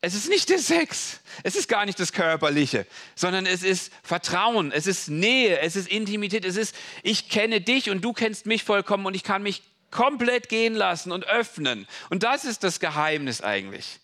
[0.00, 4.70] es ist nicht der Sex, es ist gar nicht das Körperliche, sondern es ist Vertrauen,
[4.70, 8.62] es ist Nähe, es ist Intimität, es ist, ich kenne dich und du kennst mich
[8.62, 11.88] vollkommen und ich kann mich komplett gehen lassen und öffnen.
[12.10, 13.98] Und das ist das Geheimnis eigentlich.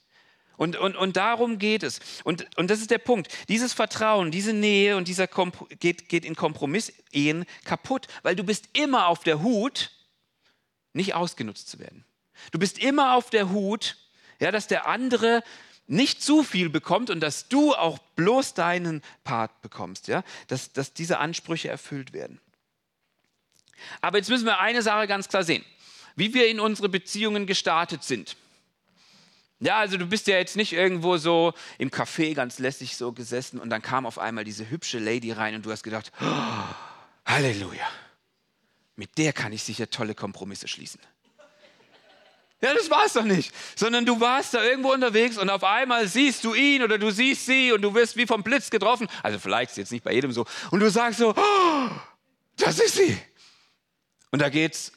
[0.57, 2.01] Und, und, und darum geht es.
[2.23, 3.29] Und, und das ist der Punkt.
[3.49, 8.69] Dieses Vertrauen, diese Nähe und dieser Kompr geht, geht in Kompromissehen kaputt, weil du bist
[8.73, 9.91] immer auf der Hut,
[10.93, 12.05] nicht ausgenutzt zu werden.
[12.53, 13.97] Du bist immer auf der Hut,
[14.41, 15.43] ja, dass der andere
[15.87, 20.95] nicht zu viel bekommt und dass du auch bloß deinen Part bekommst, ja, dass, dass
[20.95, 22.41] diese Ansprüche erfüllt werden.
[24.01, 25.65] Aber jetzt müssen wir eine Sache ganz klar sehen,
[26.17, 28.37] wie wir in unsere Beziehungen gestartet sind.
[29.61, 33.59] Ja, also du bist ja jetzt nicht irgendwo so im Café ganz lässig so gesessen
[33.61, 36.75] und dann kam auf einmal diese hübsche Lady rein und du hast gedacht, oh,
[37.25, 37.87] Halleluja,
[38.97, 41.01] mit der kann ich sicher tolle Kompromisse schließen.
[42.61, 43.53] Ja, das war es doch nicht.
[43.77, 47.45] Sondern du warst da irgendwo unterwegs und auf einmal siehst du ihn oder du siehst
[47.45, 49.07] sie und du wirst wie vom Blitz getroffen.
[49.23, 50.47] Also vielleicht ist jetzt nicht bei jedem so.
[50.71, 51.89] Und du sagst so, oh,
[52.57, 53.19] das ist sie.
[54.31, 54.93] Und da geht es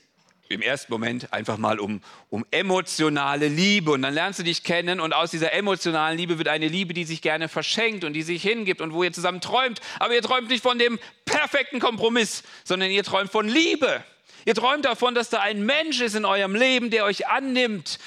[0.49, 3.91] im ersten Moment einfach mal um, um emotionale Liebe.
[3.91, 7.03] Und dann lernst du dich kennen und aus dieser emotionalen Liebe wird eine Liebe, die
[7.03, 9.79] sich gerne verschenkt und die sich hingibt und wo ihr zusammen träumt.
[9.99, 14.03] Aber ihr träumt nicht von dem perfekten Kompromiss, sondern ihr träumt von Liebe.
[14.45, 17.99] Ihr träumt davon, dass da ein Mensch ist in eurem Leben, der euch annimmt,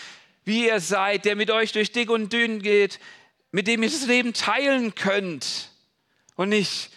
[0.45, 2.99] wie ihr seid, der mit euch durch dick und dünn geht,
[3.53, 5.71] mit dem ihr das Leben teilen könnt
[6.37, 6.91] und nicht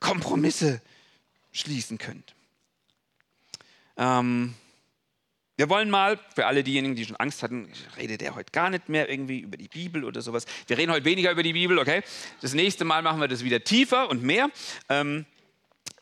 [0.00, 0.80] Kompromisse
[1.52, 2.34] schließen könnt.
[3.96, 4.54] Ähm,
[5.56, 8.88] wir wollen mal, für alle diejenigen, die schon Angst hatten, redet er heute gar nicht
[8.88, 10.46] mehr irgendwie über die Bibel oder sowas.
[10.66, 12.02] Wir reden heute weniger über die Bibel, okay?
[12.40, 14.50] Das nächste Mal machen wir das wieder tiefer und mehr.
[14.88, 15.26] Ähm,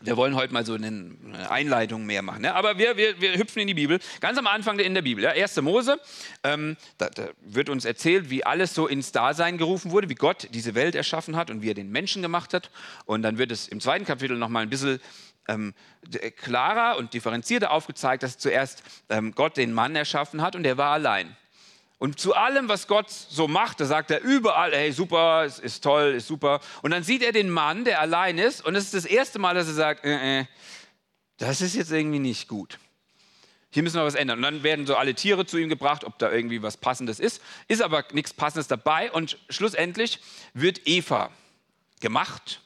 [0.03, 1.17] wir wollen heute mal so eine
[1.51, 2.45] Einleitung mehr machen.
[2.45, 2.55] Ja?
[2.55, 3.99] Aber wir, wir, wir hüpfen in die Bibel.
[4.21, 5.31] Ganz am Anfang in der Bibel, ja?
[5.31, 5.61] 1.
[5.61, 6.01] Mose,
[6.43, 10.49] ähm, da, da, wird uns erzählt, wie alles so ins Dasein gerufen wurde, wie Gott
[10.53, 12.71] diese Welt erschaffen hat und wie er den Menschen gemacht hat.
[13.05, 15.01] Und dann wird es im zweiten Kapitel nochmal ein bisschen
[15.51, 15.75] ähm,
[16.37, 20.93] klarer und differenzierter aufgezeigt, dass zuerst ähm, Gott den Mann erschaffen hat und er war
[20.93, 21.37] allein.
[21.99, 25.85] Und zu allem, was Gott so macht, da sagt er überall, hey, super, ist, ist
[25.85, 26.61] toll, ist super.
[26.81, 29.55] Und dann sieht er den Mann, der allein ist, und es ist das erste Mal,
[29.55, 30.45] dass er sagt, äh, äh,
[31.37, 32.79] das ist jetzt irgendwie nicht gut.
[33.73, 34.39] Hier müssen wir was ändern.
[34.39, 37.41] Und dann werden so alle Tiere zu ihm gebracht, ob da irgendwie was Passendes ist.
[37.69, 39.13] Ist aber nichts Passendes dabei.
[39.13, 40.21] Und schlussendlich
[40.55, 41.31] wird Eva
[42.01, 42.63] gemacht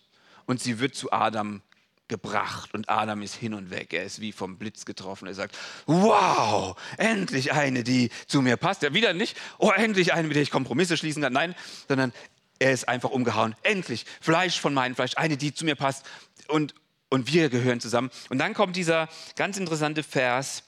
[0.47, 1.61] und sie wird zu Adam
[2.09, 3.93] gebracht und Adam ist hin und weg.
[3.93, 5.27] Er ist wie vom Blitz getroffen.
[5.27, 8.83] Er sagt, wow, endlich eine, die zu mir passt.
[8.83, 11.33] Ja, wieder nicht, oh, endlich eine, mit der ich Kompromisse schließen kann.
[11.33, 11.55] Nein,
[11.89, 12.13] sondern
[12.59, 13.55] er ist einfach umgehauen.
[13.63, 16.05] Endlich, Fleisch von meinem Fleisch, eine, die zu mir passt.
[16.49, 16.75] Und,
[17.09, 18.11] und wir gehören zusammen.
[18.29, 20.63] Und dann kommt dieser ganz interessante Vers,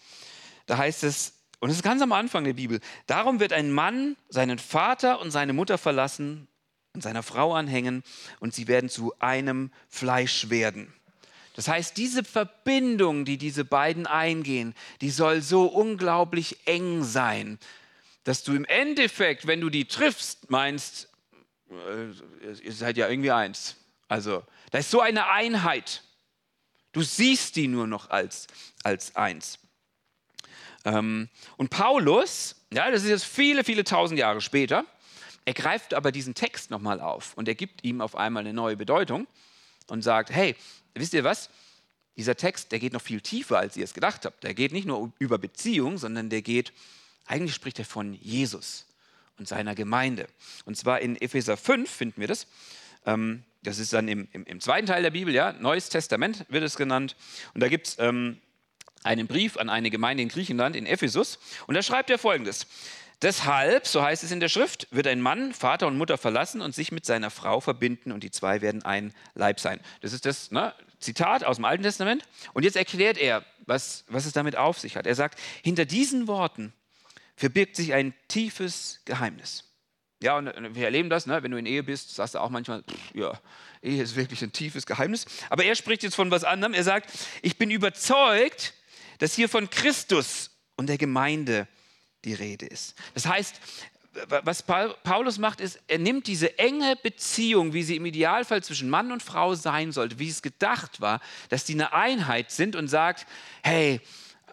[0.67, 4.17] da heißt es, und es ist ganz am Anfang der Bibel, darum wird ein Mann
[4.29, 6.49] seinen Vater und seine Mutter verlassen
[6.93, 8.03] und seiner Frau anhängen
[8.41, 10.93] und sie werden zu einem Fleisch werden.
[11.57, 17.59] Das heißt, diese Verbindung, die diese beiden eingehen, die soll so unglaublich eng sein,
[18.25, 21.09] dass du im Endeffekt, wenn du die triffst, meinst,
[21.71, 22.11] äh,
[22.63, 23.77] ihr seid ja irgendwie eins.
[24.07, 26.03] Also, da ist so eine Einheit.
[26.93, 28.49] Du siehst die nur noch als,
[28.83, 29.59] als eins.
[30.85, 34.85] Ähm, und Paulus, ja, das ist jetzt viele, viele tausend Jahre später,
[35.47, 38.77] er greift aber diesen Text nochmal auf und er gibt ihm auf einmal eine neue
[38.77, 39.27] Bedeutung
[39.87, 40.55] und sagt, hey,
[41.01, 41.51] wisst ihr was?
[42.17, 44.43] Dieser Text, der geht noch viel tiefer, als ihr es gedacht habt.
[44.43, 46.73] Der geht nicht nur über Beziehung, sondern der geht,
[47.27, 48.87] eigentlich spricht er von Jesus
[49.39, 50.27] und seiner Gemeinde.
[50.65, 52.47] Und zwar in Epheser 5 finden wir das.
[53.05, 56.65] Ähm, das ist dann im, im, im, zweiten Teil der Bibel, ja, Neues Testament wird
[56.65, 57.17] es genannt.
[57.53, 58.39] Und da gibt es ähm,
[59.03, 61.39] einen Brief an eine Gemeinde in Griechenland, in Ephesus.
[61.67, 62.67] Und da schreibt er folgendes.
[63.23, 66.75] Deshalb, so heißt es in der Schrift, wird ein Mann Vater und Mutter verlassen und
[66.75, 69.81] sich mit seiner Frau verbinden und die zwei werden ein Leib sein.
[70.03, 72.23] Das ist das ne, Zitat aus dem Alten Testament.
[72.55, 75.07] Und jetzt erklärt er, was, was es damit auf sich hat.
[75.07, 76.73] Er sagt, hinter diesen Worten
[77.37, 79.65] verbirgt sich ein tiefes Geheimnis.
[80.23, 81.43] Ja, und wir erleben das, ne?
[81.43, 83.39] wenn du in Ehe bist, sagst du auch manchmal, pff, ja,
[83.83, 85.27] Ehe ist wirklich ein tiefes Geheimnis.
[85.51, 86.73] Aber er spricht jetzt von was anderem.
[86.73, 87.11] Er sagt,
[87.43, 88.73] ich bin überzeugt,
[89.19, 91.69] dass hier von Christus und der Gemeinde
[92.25, 92.95] die Rede ist.
[93.15, 93.61] Das heißt,
[94.29, 99.13] was Paulus macht, ist, er nimmt diese enge Beziehung, wie sie im Idealfall zwischen Mann
[99.13, 103.27] und Frau sein sollte, wie es gedacht war, dass die eine Einheit sind und sagt,
[103.63, 104.01] hey,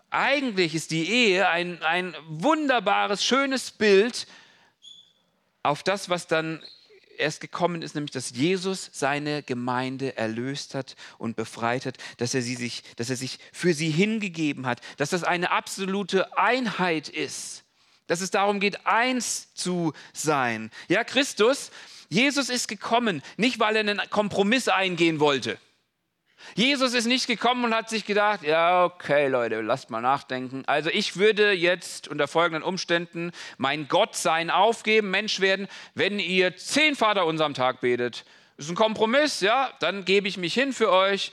[0.10, 4.28] eigentlich ist die Ehe ein, ein wunderbares, schönes Bild
[5.64, 6.62] auf das, was dann
[7.18, 12.42] erst gekommen ist, nämlich dass Jesus seine Gemeinde erlöst hat und befreit hat, dass er,
[12.42, 17.63] sie sich, dass er sich für sie hingegeben hat, dass das eine absolute Einheit ist
[18.08, 20.72] dass es darum geht, eins zu sein.
[20.88, 21.72] Ja, Christus,
[22.10, 25.58] Jesus ist gekommen, nicht weil er einen Kompromiss eingehen wollte.
[26.56, 30.64] Jesus ist nicht gekommen und hat sich gedacht, ja, okay Leute, lasst mal nachdenken.
[30.68, 36.96] Also ich würde jetzt unter folgenden Umständen mein Gottsein aufgeben, Mensch werden, wenn ihr zehn
[36.96, 38.26] Vater unserem Tag betet.
[38.58, 41.32] Das ist ein Kompromiss, ja, dann gebe ich mich hin für euch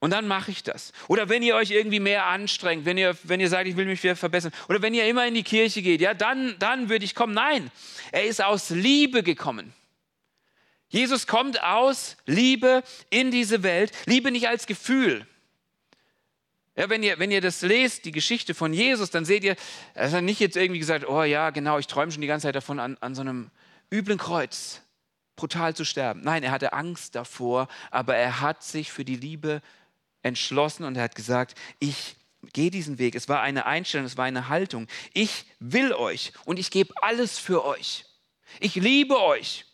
[0.00, 0.92] und dann mache ich das.
[1.08, 4.02] Oder wenn ihr euch irgendwie mehr anstrengt, wenn ihr, wenn ihr sagt, ich will mich
[4.02, 7.14] wieder verbessern, oder wenn ihr immer in die Kirche geht, ja, dann, dann würde ich
[7.14, 7.34] kommen.
[7.34, 7.70] Nein,
[8.12, 9.72] er ist aus Liebe gekommen.
[10.88, 13.92] Jesus kommt aus Liebe in diese Welt.
[14.06, 15.26] Liebe nicht als Gefühl.
[16.76, 19.56] Ja, wenn, ihr, wenn ihr das lest, die Geschichte von Jesus, dann seht ihr,
[19.94, 22.56] er hat nicht jetzt irgendwie gesagt, oh ja, genau, ich träume schon die ganze Zeit
[22.56, 23.50] davon, an, an so einem
[23.92, 24.82] üblen Kreuz
[25.36, 26.20] brutal zu sterben.
[26.22, 29.62] Nein, er hatte Angst davor, aber er hat sich für die Liebe
[30.24, 32.16] entschlossen und er hat gesagt, ich
[32.52, 33.14] gehe diesen Weg.
[33.14, 34.88] Es war eine Einstellung, es war eine Haltung.
[35.12, 38.04] Ich will euch und ich gebe alles für euch.
[38.60, 39.64] Ich liebe euch.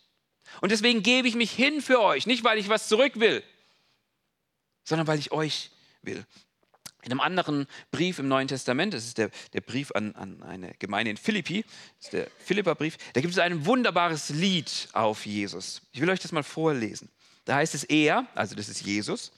[0.61, 2.25] Und deswegen gebe ich mich hin für euch.
[2.27, 3.43] Nicht, weil ich was zurück will,
[4.83, 6.25] sondern weil ich euch will.
[7.03, 10.73] In einem anderen Brief im Neuen Testament, das ist der, der Brief an, an eine
[10.77, 11.63] Gemeinde in Philippi,
[11.97, 15.81] das ist der Philipperbrief, da gibt es ein wunderbares Lied auf Jesus.
[15.93, 17.09] Ich will euch das mal vorlesen.
[17.45, 19.31] Da heißt es er, also das ist Jesus,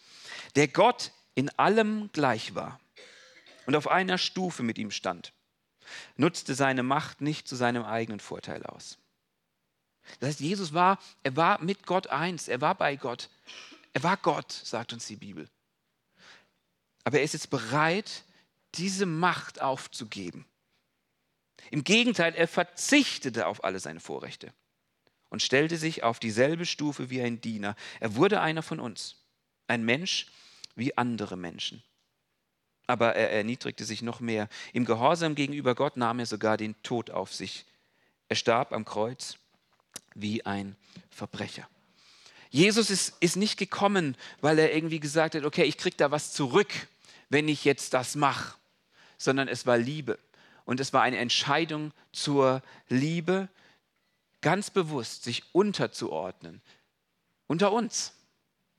[0.55, 2.79] der Gott in allem gleich war
[3.65, 5.33] und auf einer Stufe mit ihm stand,
[6.15, 8.97] nutzte seine Macht nicht zu seinem eigenen Vorteil aus.
[10.19, 13.29] Das heißt, Jesus war, er war mit Gott eins, er war bei Gott.
[13.93, 15.49] Er war Gott, sagt uns die Bibel.
[17.03, 18.23] Aber er ist jetzt bereit,
[18.75, 20.45] diese Macht aufzugeben.
[21.69, 24.53] Im Gegenteil, er verzichtete auf alle seine Vorrechte
[25.29, 27.75] und stellte sich auf dieselbe Stufe wie ein Diener.
[27.99, 29.22] Er wurde einer von uns,
[29.67, 30.27] ein Mensch,
[30.75, 31.83] wie andere Menschen.
[32.87, 34.49] Aber er erniedrigte sich noch mehr.
[34.73, 37.65] Im Gehorsam gegenüber Gott nahm er sogar den Tod auf sich.
[38.27, 39.37] Er starb am Kreuz
[40.15, 40.75] wie ein
[41.09, 41.67] Verbrecher.
[42.49, 46.33] Jesus ist, ist nicht gekommen, weil er irgendwie gesagt hat, okay, ich kriege da was
[46.33, 46.71] zurück,
[47.29, 48.55] wenn ich jetzt das mache,
[49.17, 50.19] sondern es war Liebe.
[50.65, 53.49] Und es war eine Entscheidung zur Liebe,
[54.41, 56.61] ganz bewusst sich unterzuordnen,
[57.47, 58.13] unter uns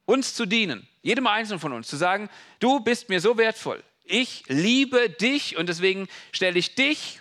[0.04, 2.28] uns zu dienen, jedem Einzelnen von uns, zu sagen,
[2.60, 7.20] du bist mir so wertvoll, ich liebe dich und deswegen stelle ich dich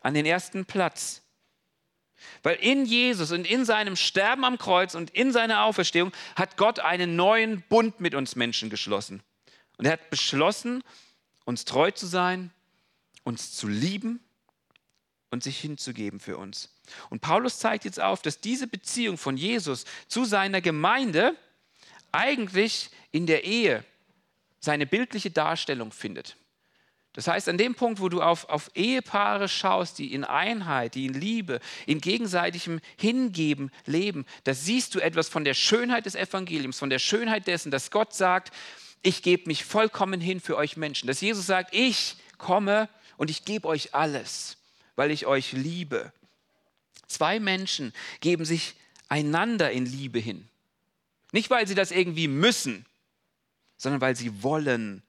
[0.00, 1.22] an den ersten Platz.
[2.42, 6.80] Weil in Jesus und in seinem Sterben am Kreuz und in seiner Auferstehung hat Gott
[6.80, 9.22] einen neuen Bund mit uns Menschen geschlossen.
[9.76, 10.82] Und er hat beschlossen,
[11.44, 12.52] uns treu zu sein,
[13.22, 14.20] uns zu lieben
[15.30, 16.74] und sich hinzugeben für uns.
[17.10, 21.36] Und Paulus zeigt jetzt auf, dass diese Beziehung von Jesus zu seiner Gemeinde
[22.18, 23.84] eigentlich in der Ehe
[24.58, 26.36] seine bildliche Darstellung findet.
[27.12, 31.06] Das heißt, an dem Punkt, wo du auf, auf Ehepaare schaust, die in Einheit, die
[31.06, 36.78] in Liebe, in gegenseitigem Hingeben leben, da siehst du etwas von der Schönheit des Evangeliums,
[36.78, 38.52] von der Schönheit dessen, dass Gott sagt,
[39.02, 41.06] ich gebe mich vollkommen hin für euch Menschen.
[41.06, 44.58] Dass Jesus sagt, ich komme und ich gebe euch alles,
[44.96, 46.12] weil ich euch liebe.
[47.06, 48.74] Zwei Menschen geben sich
[49.08, 50.48] einander in Liebe hin.
[51.32, 52.86] Nicht, weil sie das irgendwie müssen,
[53.76, 55.02] sondern weil sie wollen.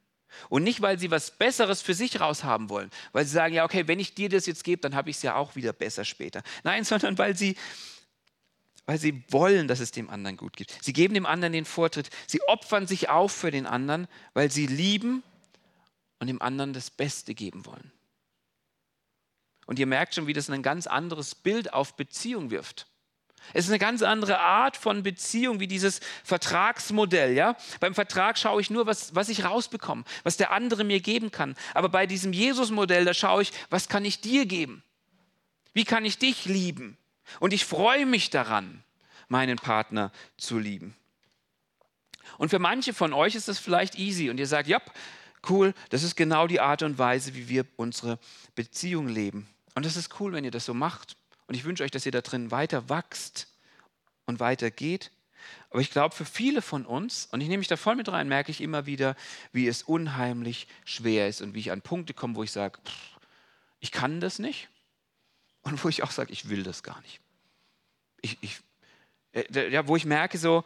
[0.49, 2.91] Und nicht, weil sie was Besseres für sich raushaben wollen.
[3.11, 5.23] Weil sie sagen, ja, okay, wenn ich dir das jetzt gebe, dann habe ich es
[5.23, 6.43] ja auch wieder besser später.
[6.63, 7.55] Nein, sondern weil sie,
[8.85, 10.75] weil sie wollen, dass es dem anderen gut geht.
[10.81, 12.09] Sie geben dem anderen den Vortritt.
[12.27, 15.23] Sie opfern sich auf für den anderen, weil sie lieben
[16.19, 17.91] und dem anderen das Beste geben wollen.
[19.65, 22.87] Und ihr merkt schon, wie das ein ganz anderes Bild auf Beziehung wirft.
[23.53, 27.33] Es ist eine ganz andere Art von Beziehung wie dieses Vertragsmodell.
[27.33, 27.55] Ja?
[27.79, 31.55] Beim Vertrag schaue ich nur, was, was ich rausbekomme, was der andere mir geben kann.
[31.73, 34.83] Aber bei diesem Jesus-Modell, da schaue ich, was kann ich dir geben?
[35.73, 36.97] Wie kann ich dich lieben?
[37.39, 38.83] Und ich freue mich daran,
[39.27, 40.95] meinen Partner zu lieben.
[42.37, 44.81] Und für manche von euch ist das vielleicht easy und ihr sagt, ja,
[45.49, 48.19] cool, das ist genau die Art und Weise, wie wir unsere
[48.55, 49.47] Beziehung leben.
[49.75, 51.15] Und das ist cool, wenn ihr das so macht.
[51.49, 53.47] Und ich wünsche euch, dass ihr da drin weiter wachst
[54.27, 55.09] und weiter geht.
[55.71, 58.27] Aber ich glaube, für viele von uns, und ich nehme mich da voll mit rein,
[58.27, 59.15] merke ich immer wieder,
[59.51, 62.77] wie es unheimlich schwer ist und wie ich an Punkte komme, wo ich sage,
[63.79, 64.69] ich kann das nicht.
[65.63, 67.19] Und wo ich auch sage, ich will das gar nicht.
[68.21, 68.59] Ich, ich,
[69.31, 70.63] äh, ja, wo ich merke so,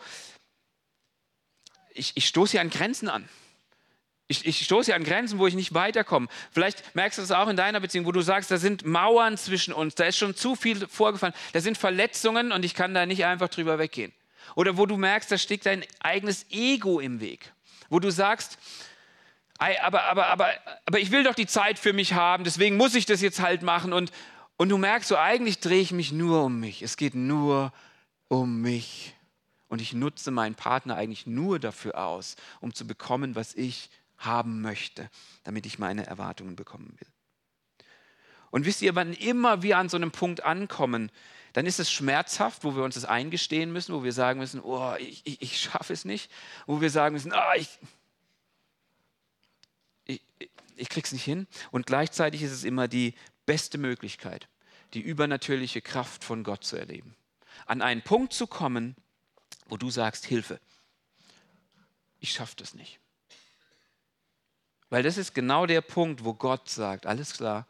[1.94, 3.30] ich, ich stoße hier an Grenzen an.
[4.34, 6.28] Ich, ich stoße an Grenzen, wo ich nicht weiterkomme.
[6.52, 9.74] Vielleicht merkst du das auch in deiner Beziehung, wo du sagst, da sind Mauern zwischen
[9.74, 13.26] uns, da ist schon zu viel vorgefallen, da sind Verletzungen und ich kann da nicht
[13.26, 14.12] einfach drüber weggehen.
[14.56, 17.54] Oder wo du merkst, da steckt dein eigenes Ego im Weg.
[17.90, 18.58] Wo du sagst,
[19.60, 20.50] aber, aber, aber,
[20.86, 23.62] aber ich will doch die Zeit für mich haben, deswegen muss ich das jetzt halt
[23.62, 23.94] machen.
[23.94, 24.12] Und,
[24.58, 26.82] und du merkst so, eigentlich drehe ich mich nur um mich.
[26.82, 27.72] Es geht nur
[28.28, 29.16] um mich.
[29.68, 33.90] Und ich nutze meinen Partner eigentlich nur dafür aus, um zu bekommen, was ich
[34.26, 35.10] haben möchte,
[35.44, 37.08] damit ich meine Erwartungen bekommen will.
[38.52, 41.12] Und wisst ihr, wann immer wir an so einem Punkt ankommen,
[41.54, 44.96] dann ist es schmerzhaft, wo wir uns das eingestehen müssen, wo wir sagen müssen, oh,
[45.00, 46.32] ich, ich, ich schaffe es nicht,
[46.66, 47.80] wo wir sagen müssen, oh, ich,
[50.06, 50.22] ich,
[50.76, 51.48] ich krieg's nicht hin.
[51.72, 53.14] Und gleichzeitig ist es immer die
[53.46, 54.48] beste Möglichkeit,
[54.94, 57.16] die übernatürliche Kraft von Gott zu erleben.
[57.66, 58.96] An einen Punkt zu kommen,
[59.68, 60.60] wo du sagst, Hilfe,
[62.20, 63.00] ich schaffe das nicht.
[64.94, 67.66] Weil das ist genau der Punkt, wo Gott sagt, alles klar,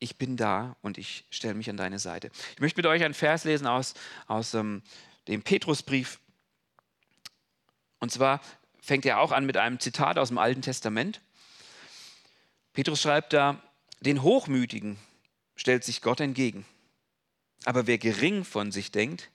[0.00, 2.32] ich bin da und ich stelle mich an deine Seite.
[2.54, 3.94] Ich möchte mit euch einen Vers lesen aus,
[4.26, 4.82] aus ähm,
[5.28, 6.18] dem Petrusbrief.
[8.00, 8.40] Und zwar
[8.80, 11.20] fängt er auch an mit einem Zitat aus dem Alten Testament.
[12.72, 13.62] Petrus schreibt da,
[14.00, 14.98] den Hochmütigen
[15.54, 16.66] stellt sich Gott entgegen.
[17.64, 19.30] Aber wer gering von sich denkt,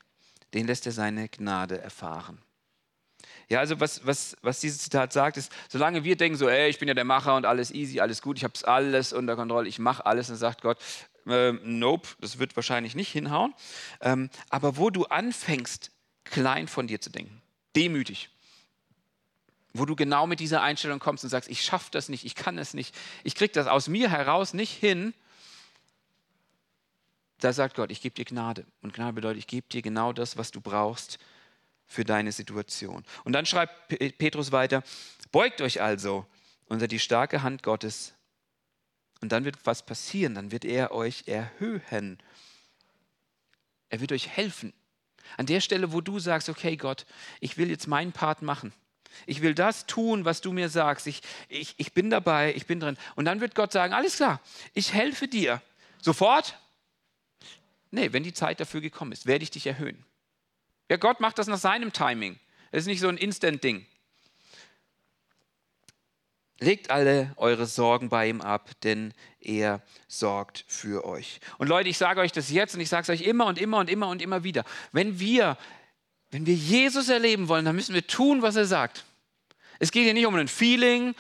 [0.54, 2.42] den lässt er seine Gnade erfahren.
[3.50, 6.80] Ja, also was, was, was dieses Zitat sagt, ist, solange wir denken so, ey, ich
[6.80, 9.70] bin ja der Macher und alles easy, alles gut, ich habe es alles unter Kontrolle,
[9.70, 10.78] ich mache alles, dann sagt Gott,
[11.28, 13.54] äh, nope, das wird wahrscheinlich nicht hinhauen.
[14.02, 15.92] Ähm, aber wo du anfängst,
[16.26, 17.42] klein von dir zu denken,
[17.76, 18.30] demütig,
[19.74, 22.58] wo du genau mit dieser Einstellung kommst und sagst, ich schaffe das nicht, ich kann
[22.58, 25.14] es nicht, ich kriege das aus mir heraus nicht hin,
[27.40, 28.66] da sagt Gott, ich gebe dir Gnade.
[28.82, 31.20] Und Gnade bedeutet, ich gebe dir genau das, was du brauchst
[31.88, 33.04] für deine Situation.
[33.24, 34.84] Und dann schreibt Petrus weiter,
[35.32, 36.26] beugt euch also
[36.68, 38.14] unter die starke Hand Gottes.
[39.22, 42.20] Und dann wird was passieren, dann wird er euch erhöhen.
[43.90, 44.74] Er wird euch helfen.
[45.38, 47.06] An der Stelle, wo du sagst, okay Gott,
[47.40, 48.74] ich will jetzt meinen Part machen.
[49.26, 51.08] Ich will das tun, was du mir sagst.
[51.08, 52.98] Ich, ich, ich bin dabei, ich bin drin.
[53.16, 54.42] Und dann wird Gott sagen, alles klar,
[54.74, 55.62] ich helfe dir.
[56.02, 56.60] Sofort?
[57.90, 60.06] Nee, wenn die Zeit dafür gekommen ist, werde ich dich erhöhen.
[60.90, 62.40] Ja, Gott macht das nach seinem Timing.
[62.72, 63.86] Es ist nicht so ein Instant-Ding.
[66.60, 71.40] Legt alle eure Sorgen bei ihm ab, denn er sorgt für euch.
[71.60, 73.78] Und Leute, ich sage euch das jetzt und ich sage es euch immer und immer
[73.78, 74.64] und immer und immer wieder.
[74.92, 75.58] Wenn wir,
[76.32, 79.06] wenn wir Jesus erleben wollen, dann müssen wir tun, was er sagt.
[79.80, 81.14] Es geht hier nicht um ein Feeling,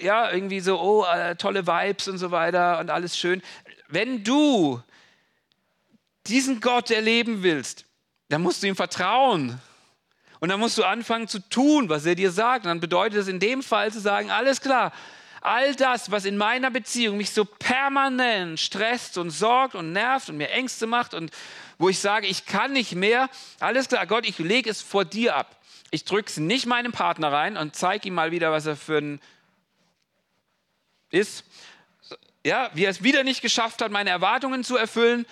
[0.00, 3.42] ja, irgendwie so, oh, äh, tolle Vibes und so weiter und alles schön.
[3.88, 4.80] Wenn du
[6.28, 7.86] diesen Gott erleben willst,
[8.28, 9.60] dann musst du ihm vertrauen.
[10.40, 12.64] Und dann musst du anfangen zu tun, was er dir sagt.
[12.64, 14.92] Und dann bedeutet es in dem Fall zu sagen, alles klar,
[15.40, 20.38] all das, was in meiner Beziehung mich so permanent stresst und sorgt und nervt und
[20.38, 21.30] mir Ängste macht und
[21.78, 23.28] wo ich sage, ich kann nicht mehr,
[23.60, 25.60] alles klar, Gott, ich lege es vor dir ab.
[25.90, 28.98] Ich drücke es nicht meinem Partner rein und zeige ihm mal wieder, was er für
[28.98, 29.20] ein
[31.10, 31.44] ist.
[32.44, 35.24] Ja, wie er es wieder nicht geschafft hat, meine Erwartungen zu erfüllen,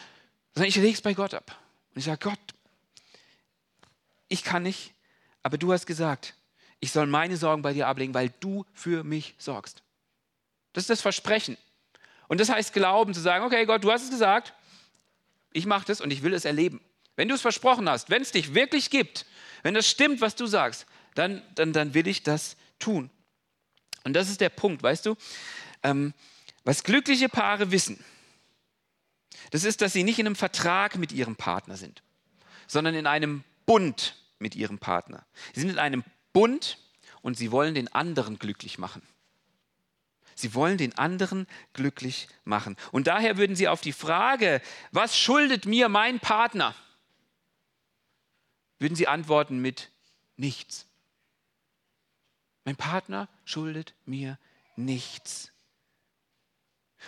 [0.55, 1.57] sondern ich lege es bei Gott ab.
[1.95, 2.39] Und ich sage, Gott,
[4.33, 4.95] ich kann nicht,
[5.43, 6.35] aber du hast gesagt,
[6.81, 9.83] ich soll meine Sorgen bei dir ablegen, weil du für mich sorgst.
[10.73, 11.59] Das ist das Versprechen.
[12.29, 14.55] Und das heißt Glauben, zu sagen, okay Gott, du hast es gesagt,
[15.53, 16.81] ich mache das und ich will es erleben.
[17.15, 19.27] Wenn du es versprochen hast, wenn es dich wirklich gibt,
[19.63, 23.11] wenn das stimmt, was du sagst, dann, dann, dann will ich das tun.
[24.05, 25.15] Und das ist der Punkt, weißt du?
[25.83, 26.15] Ähm,
[26.65, 28.03] was glückliche Paare wissen,
[29.51, 32.03] das ist, dass sie nicht in einem Vertrag mit ihrem Partner sind,
[32.67, 35.25] sondern in einem Bund mit ihrem Partner.
[35.55, 36.79] Sie sind in einem Bund
[37.23, 39.03] und sie wollen den anderen glücklich machen.
[40.35, 42.77] Sie wollen den anderen glücklich machen.
[42.91, 46.75] Und daher würden sie auf die Frage, was schuldet mir mein Partner,
[48.79, 49.91] würden sie antworten mit
[50.37, 50.87] nichts.
[52.65, 54.39] Mein Partner schuldet mir
[54.77, 55.53] nichts.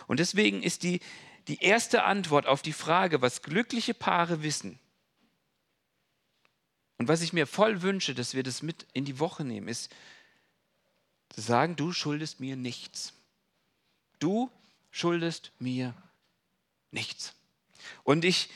[0.06, 1.00] Und deswegen ist die,
[1.48, 4.78] die erste Antwort auf die Frage, was glückliche Paare wissen,
[6.98, 9.90] und was ich mir voll wünsche, dass wir das mit in die Woche nehmen, ist
[11.30, 13.12] zu sagen, du schuldest mir nichts.
[14.20, 14.50] Du
[14.90, 15.94] schuldest mir
[16.92, 17.34] nichts.
[18.04, 18.48] Und ich,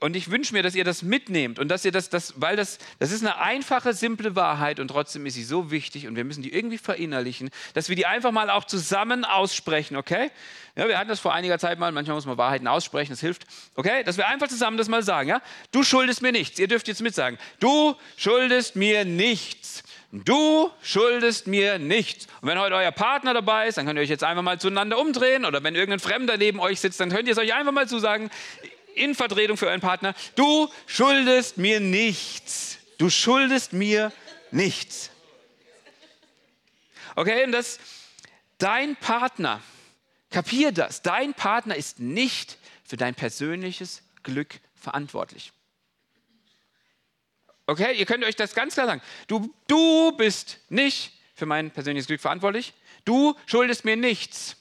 [0.00, 2.78] und ich wünsche mir, dass ihr das mitnehmt und dass ihr das, das, weil das,
[3.00, 6.42] das ist eine einfache, simple Wahrheit und trotzdem ist sie so wichtig und wir müssen
[6.42, 10.30] die irgendwie verinnerlichen, dass wir die einfach mal auch zusammen aussprechen, okay?
[10.76, 13.44] Ja, wir hatten das vor einiger Zeit mal, manchmal muss man Wahrheiten aussprechen, das hilft,
[13.74, 14.04] okay?
[14.04, 15.42] Dass wir einfach zusammen das mal sagen, ja?
[15.72, 17.36] Du schuldest mir nichts, ihr dürft jetzt mitsagen.
[17.58, 19.82] Du schuldest mir nichts.
[20.10, 22.28] Du schuldest mir nichts.
[22.40, 24.98] Und wenn heute euer Partner dabei ist, dann könnt ihr euch jetzt einfach mal zueinander
[24.98, 27.86] umdrehen oder wenn irgendein Fremder neben euch sitzt, dann könnt ihr es euch einfach mal
[27.86, 28.30] zusagen
[28.98, 32.78] in Vertretung für euren Partner, du schuldest mir nichts.
[32.98, 34.12] Du schuldest mir
[34.50, 35.10] nichts.
[37.14, 37.78] Okay, und das,
[38.58, 39.62] dein Partner,
[40.30, 45.52] kapier das, dein Partner ist nicht für dein persönliches Glück verantwortlich.
[47.66, 49.02] Okay, ihr könnt euch das ganz klar sagen.
[49.26, 52.72] Du, du bist nicht für mein persönliches Glück verantwortlich.
[53.04, 54.56] Du schuldest mir nichts.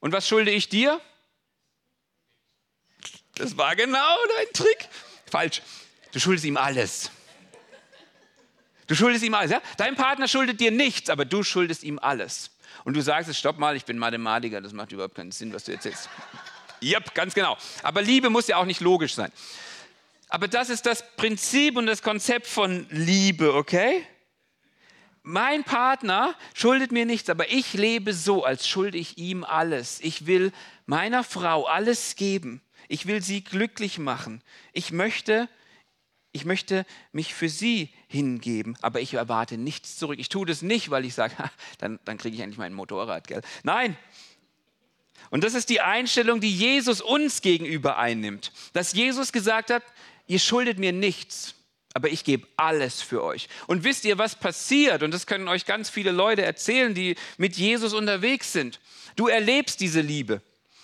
[0.00, 1.00] Und was schulde ich dir?
[3.36, 4.88] Das war genau dein Trick.
[5.30, 5.62] Falsch.
[6.12, 7.10] Du schuldest ihm alles.
[8.86, 9.50] Du schuldest ihm alles.
[9.50, 9.62] Ja?
[9.76, 12.50] Dein Partner schuldet dir nichts, aber du schuldest ihm alles.
[12.84, 15.64] Und du sagst es, stopp mal, ich bin Mathematiker, das macht überhaupt keinen Sinn, was
[15.64, 16.08] du erzählst.
[16.82, 17.56] Yep, ganz genau.
[17.82, 19.32] Aber Liebe muss ja auch nicht logisch sein.
[20.28, 24.06] Aber das ist das Prinzip und das Konzept von Liebe, okay?
[25.28, 29.98] Mein Partner schuldet mir nichts, aber ich lebe so, als schulde ich ihm alles.
[30.00, 30.52] Ich will
[30.86, 32.62] meiner Frau alles geben.
[32.86, 34.40] Ich will sie glücklich machen.
[34.72, 35.48] Ich möchte,
[36.30, 40.20] ich möchte mich für sie hingeben, aber ich erwarte nichts zurück.
[40.20, 41.34] Ich tue das nicht, weil ich sage,
[41.78, 43.42] dann, dann kriege ich endlich mein Motorrad, gell?
[43.64, 43.96] Nein.
[45.30, 48.52] Und das ist die Einstellung, die Jesus uns gegenüber einnimmt.
[48.74, 49.82] Dass Jesus gesagt hat,
[50.28, 51.56] ihr schuldet mir nichts,
[51.96, 53.48] aber ich gebe alles für euch.
[53.66, 55.02] Und wisst ihr, was passiert?
[55.02, 58.80] Und das können euch ganz viele Leute erzählen, die mit Jesus unterwegs sind.
[59.16, 60.42] Du erlebst diese Liebe,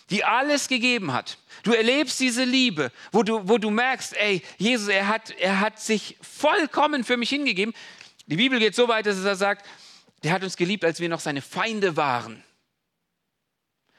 [0.09, 1.37] die alles gegeben hat.
[1.65, 5.79] Du erlebst diese Liebe, wo du, wo du merkst, ey, Jesus, er hat, er hat
[5.79, 7.75] sich vollkommen für mich hingegeben.
[8.25, 9.67] Die Bibel geht so weit, dass er sagt,
[10.23, 12.43] der hat uns geliebt, als wir noch seine Feinde waren.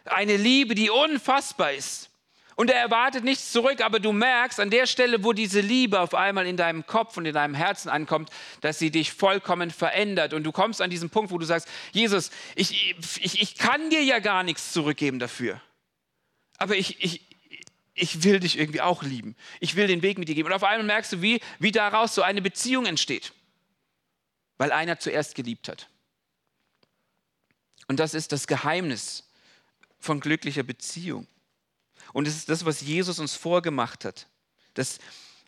[0.05, 2.09] Eine Liebe, die unfassbar ist.
[2.63, 6.15] Und er erwartet nichts zurück, aber du merkst an der Stelle, wo diese Liebe auf
[6.15, 8.29] einmal in deinem Kopf und in deinem Herzen ankommt,
[8.61, 10.33] dass sie dich vollkommen verändert.
[10.33, 14.01] Und du kommst an diesen Punkt, wo du sagst, Jesus, ich, ich, ich kann dir
[14.01, 15.59] ja gar nichts zurückgeben dafür.
[16.57, 17.27] Aber ich, ich,
[17.95, 19.35] ich will dich irgendwie auch lieben.
[19.59, 20.47] Ich will den Weg mit dir geben.
[20.47, 23.33] Und auf einmal merkst du, wie, wie daraus so eine Beziehung entsteht.
[24.57, 25.89] Weil einer zuerst geliebt hat.
[27.89, 29.29] Und das ist das Geheimnis
[29.99, 31.27] von glücklicher Beziehung.
[32.13, 34.27] Und es ist das, was Jesus uns vorgemacht hat.
[34.75, 34.99] Das,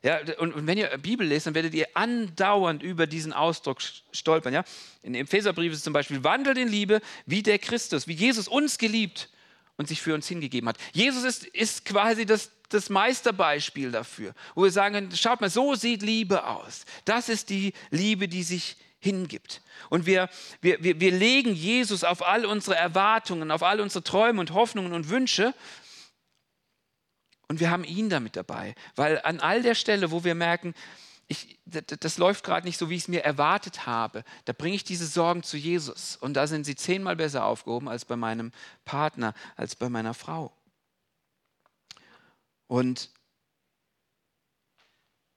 [0.03, 4.53] ja, und, und, wenn ihr Bibel lest, dann werdet ihr andauernd über diesen Ausdruck stolpern.
[4.53, 4.63] Ja?
[5.01, 9.30] In Epheserbrief ist zum Beispiel, wandelt in Liebe wie der Christus, wie Jesus uns geliebt
[9.78, 10.78] und sich für uns hingegeben hat.
[10.93, 16.01] Jesus ist, ist quasi das, das Meisterbeispiel dafür, wo wir sagen, schaut mal, so sieht
[16.01, 16.86] Liebe aus.
[17.05, 19.61] Das ist die Liebe, die sich hingibt.
[19.89, 20.30] Und wir,
[20.61, 24.93] wir, wir, wir legen Jesus auf all unsere Erwartungen, auf all unsere Träume und Hoffnungen
[24.93, 25.53] und Wünsche
[27.48, 30.74] und wir haben ihn damit dabei, weil an all der Stelle, wo wir merken,
[31.28, 34.84] ich, das, läuft gerade nicht so, wie ich es mir erwartet habe, da bringe ich
[34.84, 36.18] diese Sorgen zu Jesus.
[36.18, 38.52] Und da sind sie zehnmal besser aufgehoben als bei meinem
[38.84, 40.54] Partner, als bei meiner Frau.
[42.68, 43.10] Und,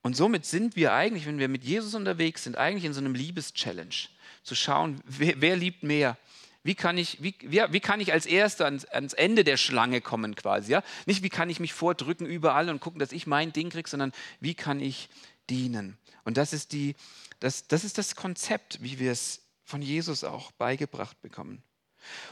[0.03, 3.15] und somit sind wir eigentlich, wenn wir mit Jesus unterwegs sind, eigentlich in so einem
[3.15, 4.09] Liebeschallenge.
[4.43, 6.19] Zu schauen, wer, wer liebt mehr,
[6.63, 10.01] wie kann ich, wie, wie, wie kann ich als Erster ans, ans, Ende der Schlange
[10.01, 10.73] kommen quasi?
[10.73, 10.83] Ja?
[11.07, 14.13] Nicht, wie kann ich mich vordrücken überall und gucken, dass ich mein Ding kriege, sondern
[14.41, 15.09] wie kann ich
[15.49, 15.97] dienen?
[16.25, 16.95] Und das ist, die,
[17.41, 21.63] das, das ist das Konzept, wie wir es von Jesus auch beigebracht bekommen.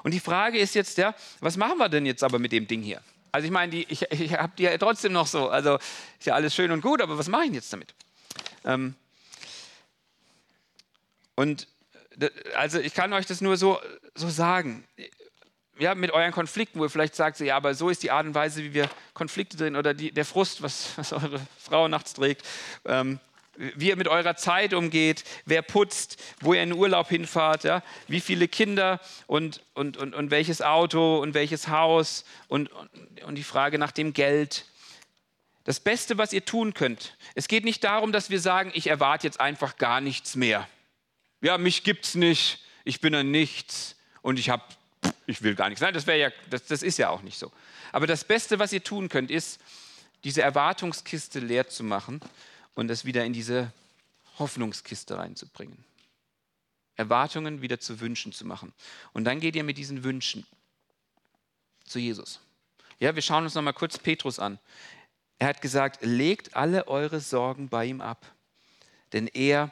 [0.02, 2.82] Und die Frage ist jetzt, ja, was machen wir denn jetzt aber mit dem Ding
[2.82, 3.02] hier?
[3.32, 5.76] Also ich meine, die, ich, ich habe die ja trotzdem noch so, also
[6.18, 7.94] ist ja alles schön und gut, aber was mache ich jetzt damit?
[8.64, 8.94] Ähm,
[11.34, 11.68] und
[12.56, 13.78] also ich kann euch das nur so,
[14.14, 14.84] so sagen.
[15.78, 18.34] Ja, mit euren Konflikten, wo ihr vielleicht sagt, ja, aber so ist die Art und
[18.34, 22.46] Weise, wie wir Konflikte drin oder die, der Frust, was, was eure Frau nachts trägt,
[22.86, 23.20] ähm,
[23.56, 27.82] wie ihr mit eurer Zeit umgeht, wer putzt, wo ihr in den Urlaub hinfahrt, ja,
[28.08, 33.34] wie viele Kinder und, und, und, und welches Auto und welches Haus und, und, und
[33.34, 34.66] die Frage nach dem Geld.
[35.64, 39.26] Das Beste, was ihr tun könnt, es geht nicht darum, dass wir sagen, ich erwarte
[39.26, 40.66] jetzt einfach gar nichts mehr
[41.40, 44.64] ja, mich gibt's nicht, ich bin ein Nichts und ich habe,
[45.26, 45.80] ich will gar nichts.
[45.80, 47.52] Nein, das wäre ja, das, das ist ja auch nicht so.
[47.92, 49.60] Aber das Beste, was ihr tun könnt, ist,
[50.24, 52.20] diese Erwartungskiste leer zu machen
[52.74, 53.72] und es wieder in diese
[54.38, 55.84] Hoffnungskiste reinzubringen.
[56.96, 58.72] Erwartungen wieder zu Wünschen zu machen.
[59.12, 60.46] Und dann geht ihr mit diesen Wünschen
[61.84, 62.40] zu Jesus.
[62.98, 64.58] Ja, wir schauen uns noch mal kurz Petrus an.
[65.38, 68.26] Er hat gesagt, legt alle eure Sorgen bei ihm ab,
[69.12, 69.70] denn er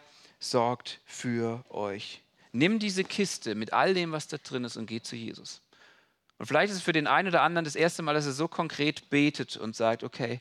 [0.51, 2.23] sorgt für euch.
[2.53, 5.61] Nimm diese Kiste mit all dem, was da drin ist und geh zu Jesus.
[6.39, 8.49] Und vielleicht ist es für den einen oder anderen das erste Mal, dass er so
[8.49, 10.41] konkret betet und sagt, okay,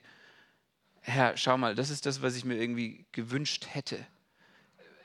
[1.01, 4.05] Herr, schau mal, das ist das, was ich mir irgendwie gewünscht hätte.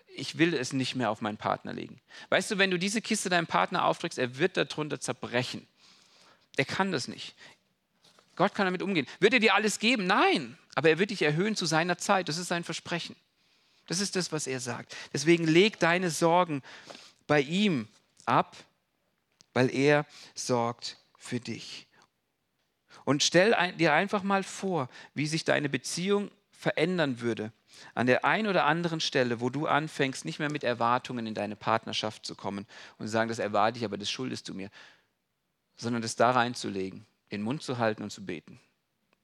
[0.07, 2.01] Ich will es nicht mehr auf meinen Partner legen.
[2.29, 5.67] Weißt du, wenn du diese Kiste deinem Partner aufträgst, er wird darunter zerbrechen.
[6.57, 7.35] Er kann das nicht.
[8.37, 9.07] Gott kann damit umgehen.
[9.19, 10.07] Wird er dir alles geben?
[10.07, 10.57] Nein.
[10.75, 12.29] Aber er wird dich erhöhen zu seiner Zeit.
[12.29, 13.17] Das ist sein Versprechen.
[13.89, 14.95] Das ist das, was er sagt.
[15.13, 16.63] Deswegen leg deine Sorgen
[17.27, 17.89] bei ihm
[18.27, 18.57] ab,
[19.55, 21.87] weil er sorgt für dich.
[23.05, 27.53] Und stell dir einfach mal vor, wie sich deine Beziehung verändern würde,
[27.95, 31.57] an der einen oder anderen Stelle, wo du anfängst, nicht mehr mit Erwartungen in deine
[31.57, 32.67] Partnerschaft zu kommen
[32.99, 34.71] und zu sagen, das erwarte ich, aber das schuldest du mir,
[35.77, 38.61] sondern das da reinzulegen, den Mund zu halten und zu beten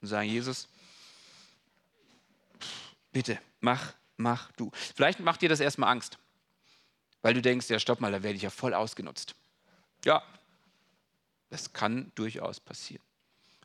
[0.01, 0.69] und sagen, Jesus,
[3.13, 4.71] bitte, mach, mach du.
[4.95, 6.19] Vielleicht macht dir das erstmal Angst,
[7.23, 9.35] weil du denkst, ja, stopp mal, da werde ich ja voll ausgenutzt.
[10.05, 10.23] Ja,
[11.51, 13.03] das kann durchaus passieren.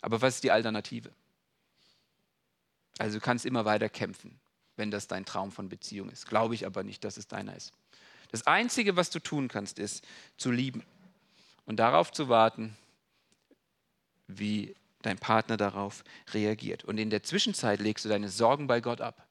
[0.02, 1.12] Aber was ist die Alternative?
[2.97, 4.39] Also du kannst immer weiter kämpfen,
[4.76, 6.28] wenn das dein Traum von Beziehung ist.
[6.28, 7.74] Glaube ich aber nicht, dass es deiner ist.
[8.32, 10.06] Das Einzige, was du tun kannst, ist
[10.38, 10.84] zu lieben
[11.66, 12.78] und darauf zu warten,
[14.28, 16.84] wie dein Partner darauf reagiert.
[16.84, 19.28] Und in der Zwischenzeit legst du deine Sorgen bei Gott ab,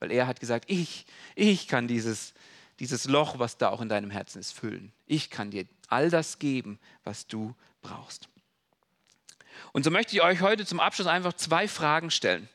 [0.00, 2.34] weil er hat gesagt, ich, ich kann dieses,
[2.80, 4.92] dieses Loch, was da auch in deinem Herzen ist, füllen.
[5.06, 8.28] Ich kann dir all das geben, was du brauchst.
[9.72, 12.48] Und so möchte ich euch heute zum Abschluss einfach zwei Fragen stellen.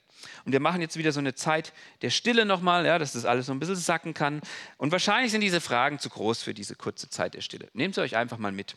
[0.46, 3.46] Und wir machen jetzt wieder so eine Zeit der Stille nochmal, ja, dass das alles
[3.46, 4.42] so ein bisschen sacken kann.
[4.78, 7.70] Und wahrscheinlich sind diese Fragen zu groß für diese kurze Zeit der Stille.
[7.74, 8.76] Nehmt sie euch einfach mal mit.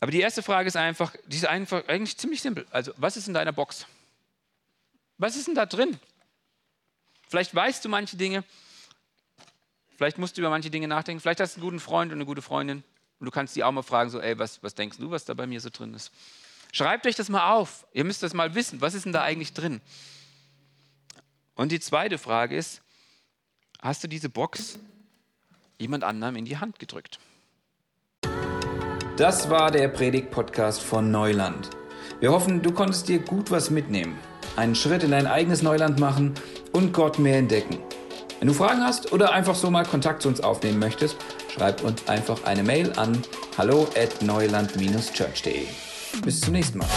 [0.00, 2.66] Aber die erste Frage ist einfach, die ist einfach eigentlich ziemlich simpel.
[2.70, 3.86] Also, was ist in deiner Box?
[5.18, 5.98] Was ist denn da drin?
[7.28, 8.44] Vielleicht weißt du manche Dinge,
[9.96, 12.26] vielleicht musst du über manche Dinge nachdenken, vielleicht hast du einen guten Freund und eine
[12.26, 12.84] gute Freundin
[13.18, 15.34] und du kannst die auch mal fragen, so, ey, was, was denkst du, was da
[15.34, 16.12] bei mir so drin ist?
[16.72, 17.86] Schreibt euch das mal auf.
[17.92, 18.80] Ihr müsst das mal wissen.
[18.80, 19.80] Was ist denn da eigentlich drin?
[21.54, 22.82] Und die zweite Frage ist,
[23.80, 24.78] hast du diese Box
[25.78, 27.18] jemand anderem in die Hand gedrückt?
[29.16, 31.70] Das war der Predigt-Podcast von Neuland.
[32.20, 34.18] Wir hoffen, du konntest dir gut was mitnehmen,
[34.56, 36.34] einen Schritt in dein eigenes Neuland machen
[36.72, 37.78] und Gott mehr entdecken.
[38.38, 41.16] Wenn du Fragen hast oder einfach so mal Kontakt zu uns aufnehmen möchtest,
[41.54, 43.22] schreib uns einfach eine Mail an
[43.56, 45.66] hallo at neuland-church.de.
[46.22, 46.88] Bis zum nächsten Mal.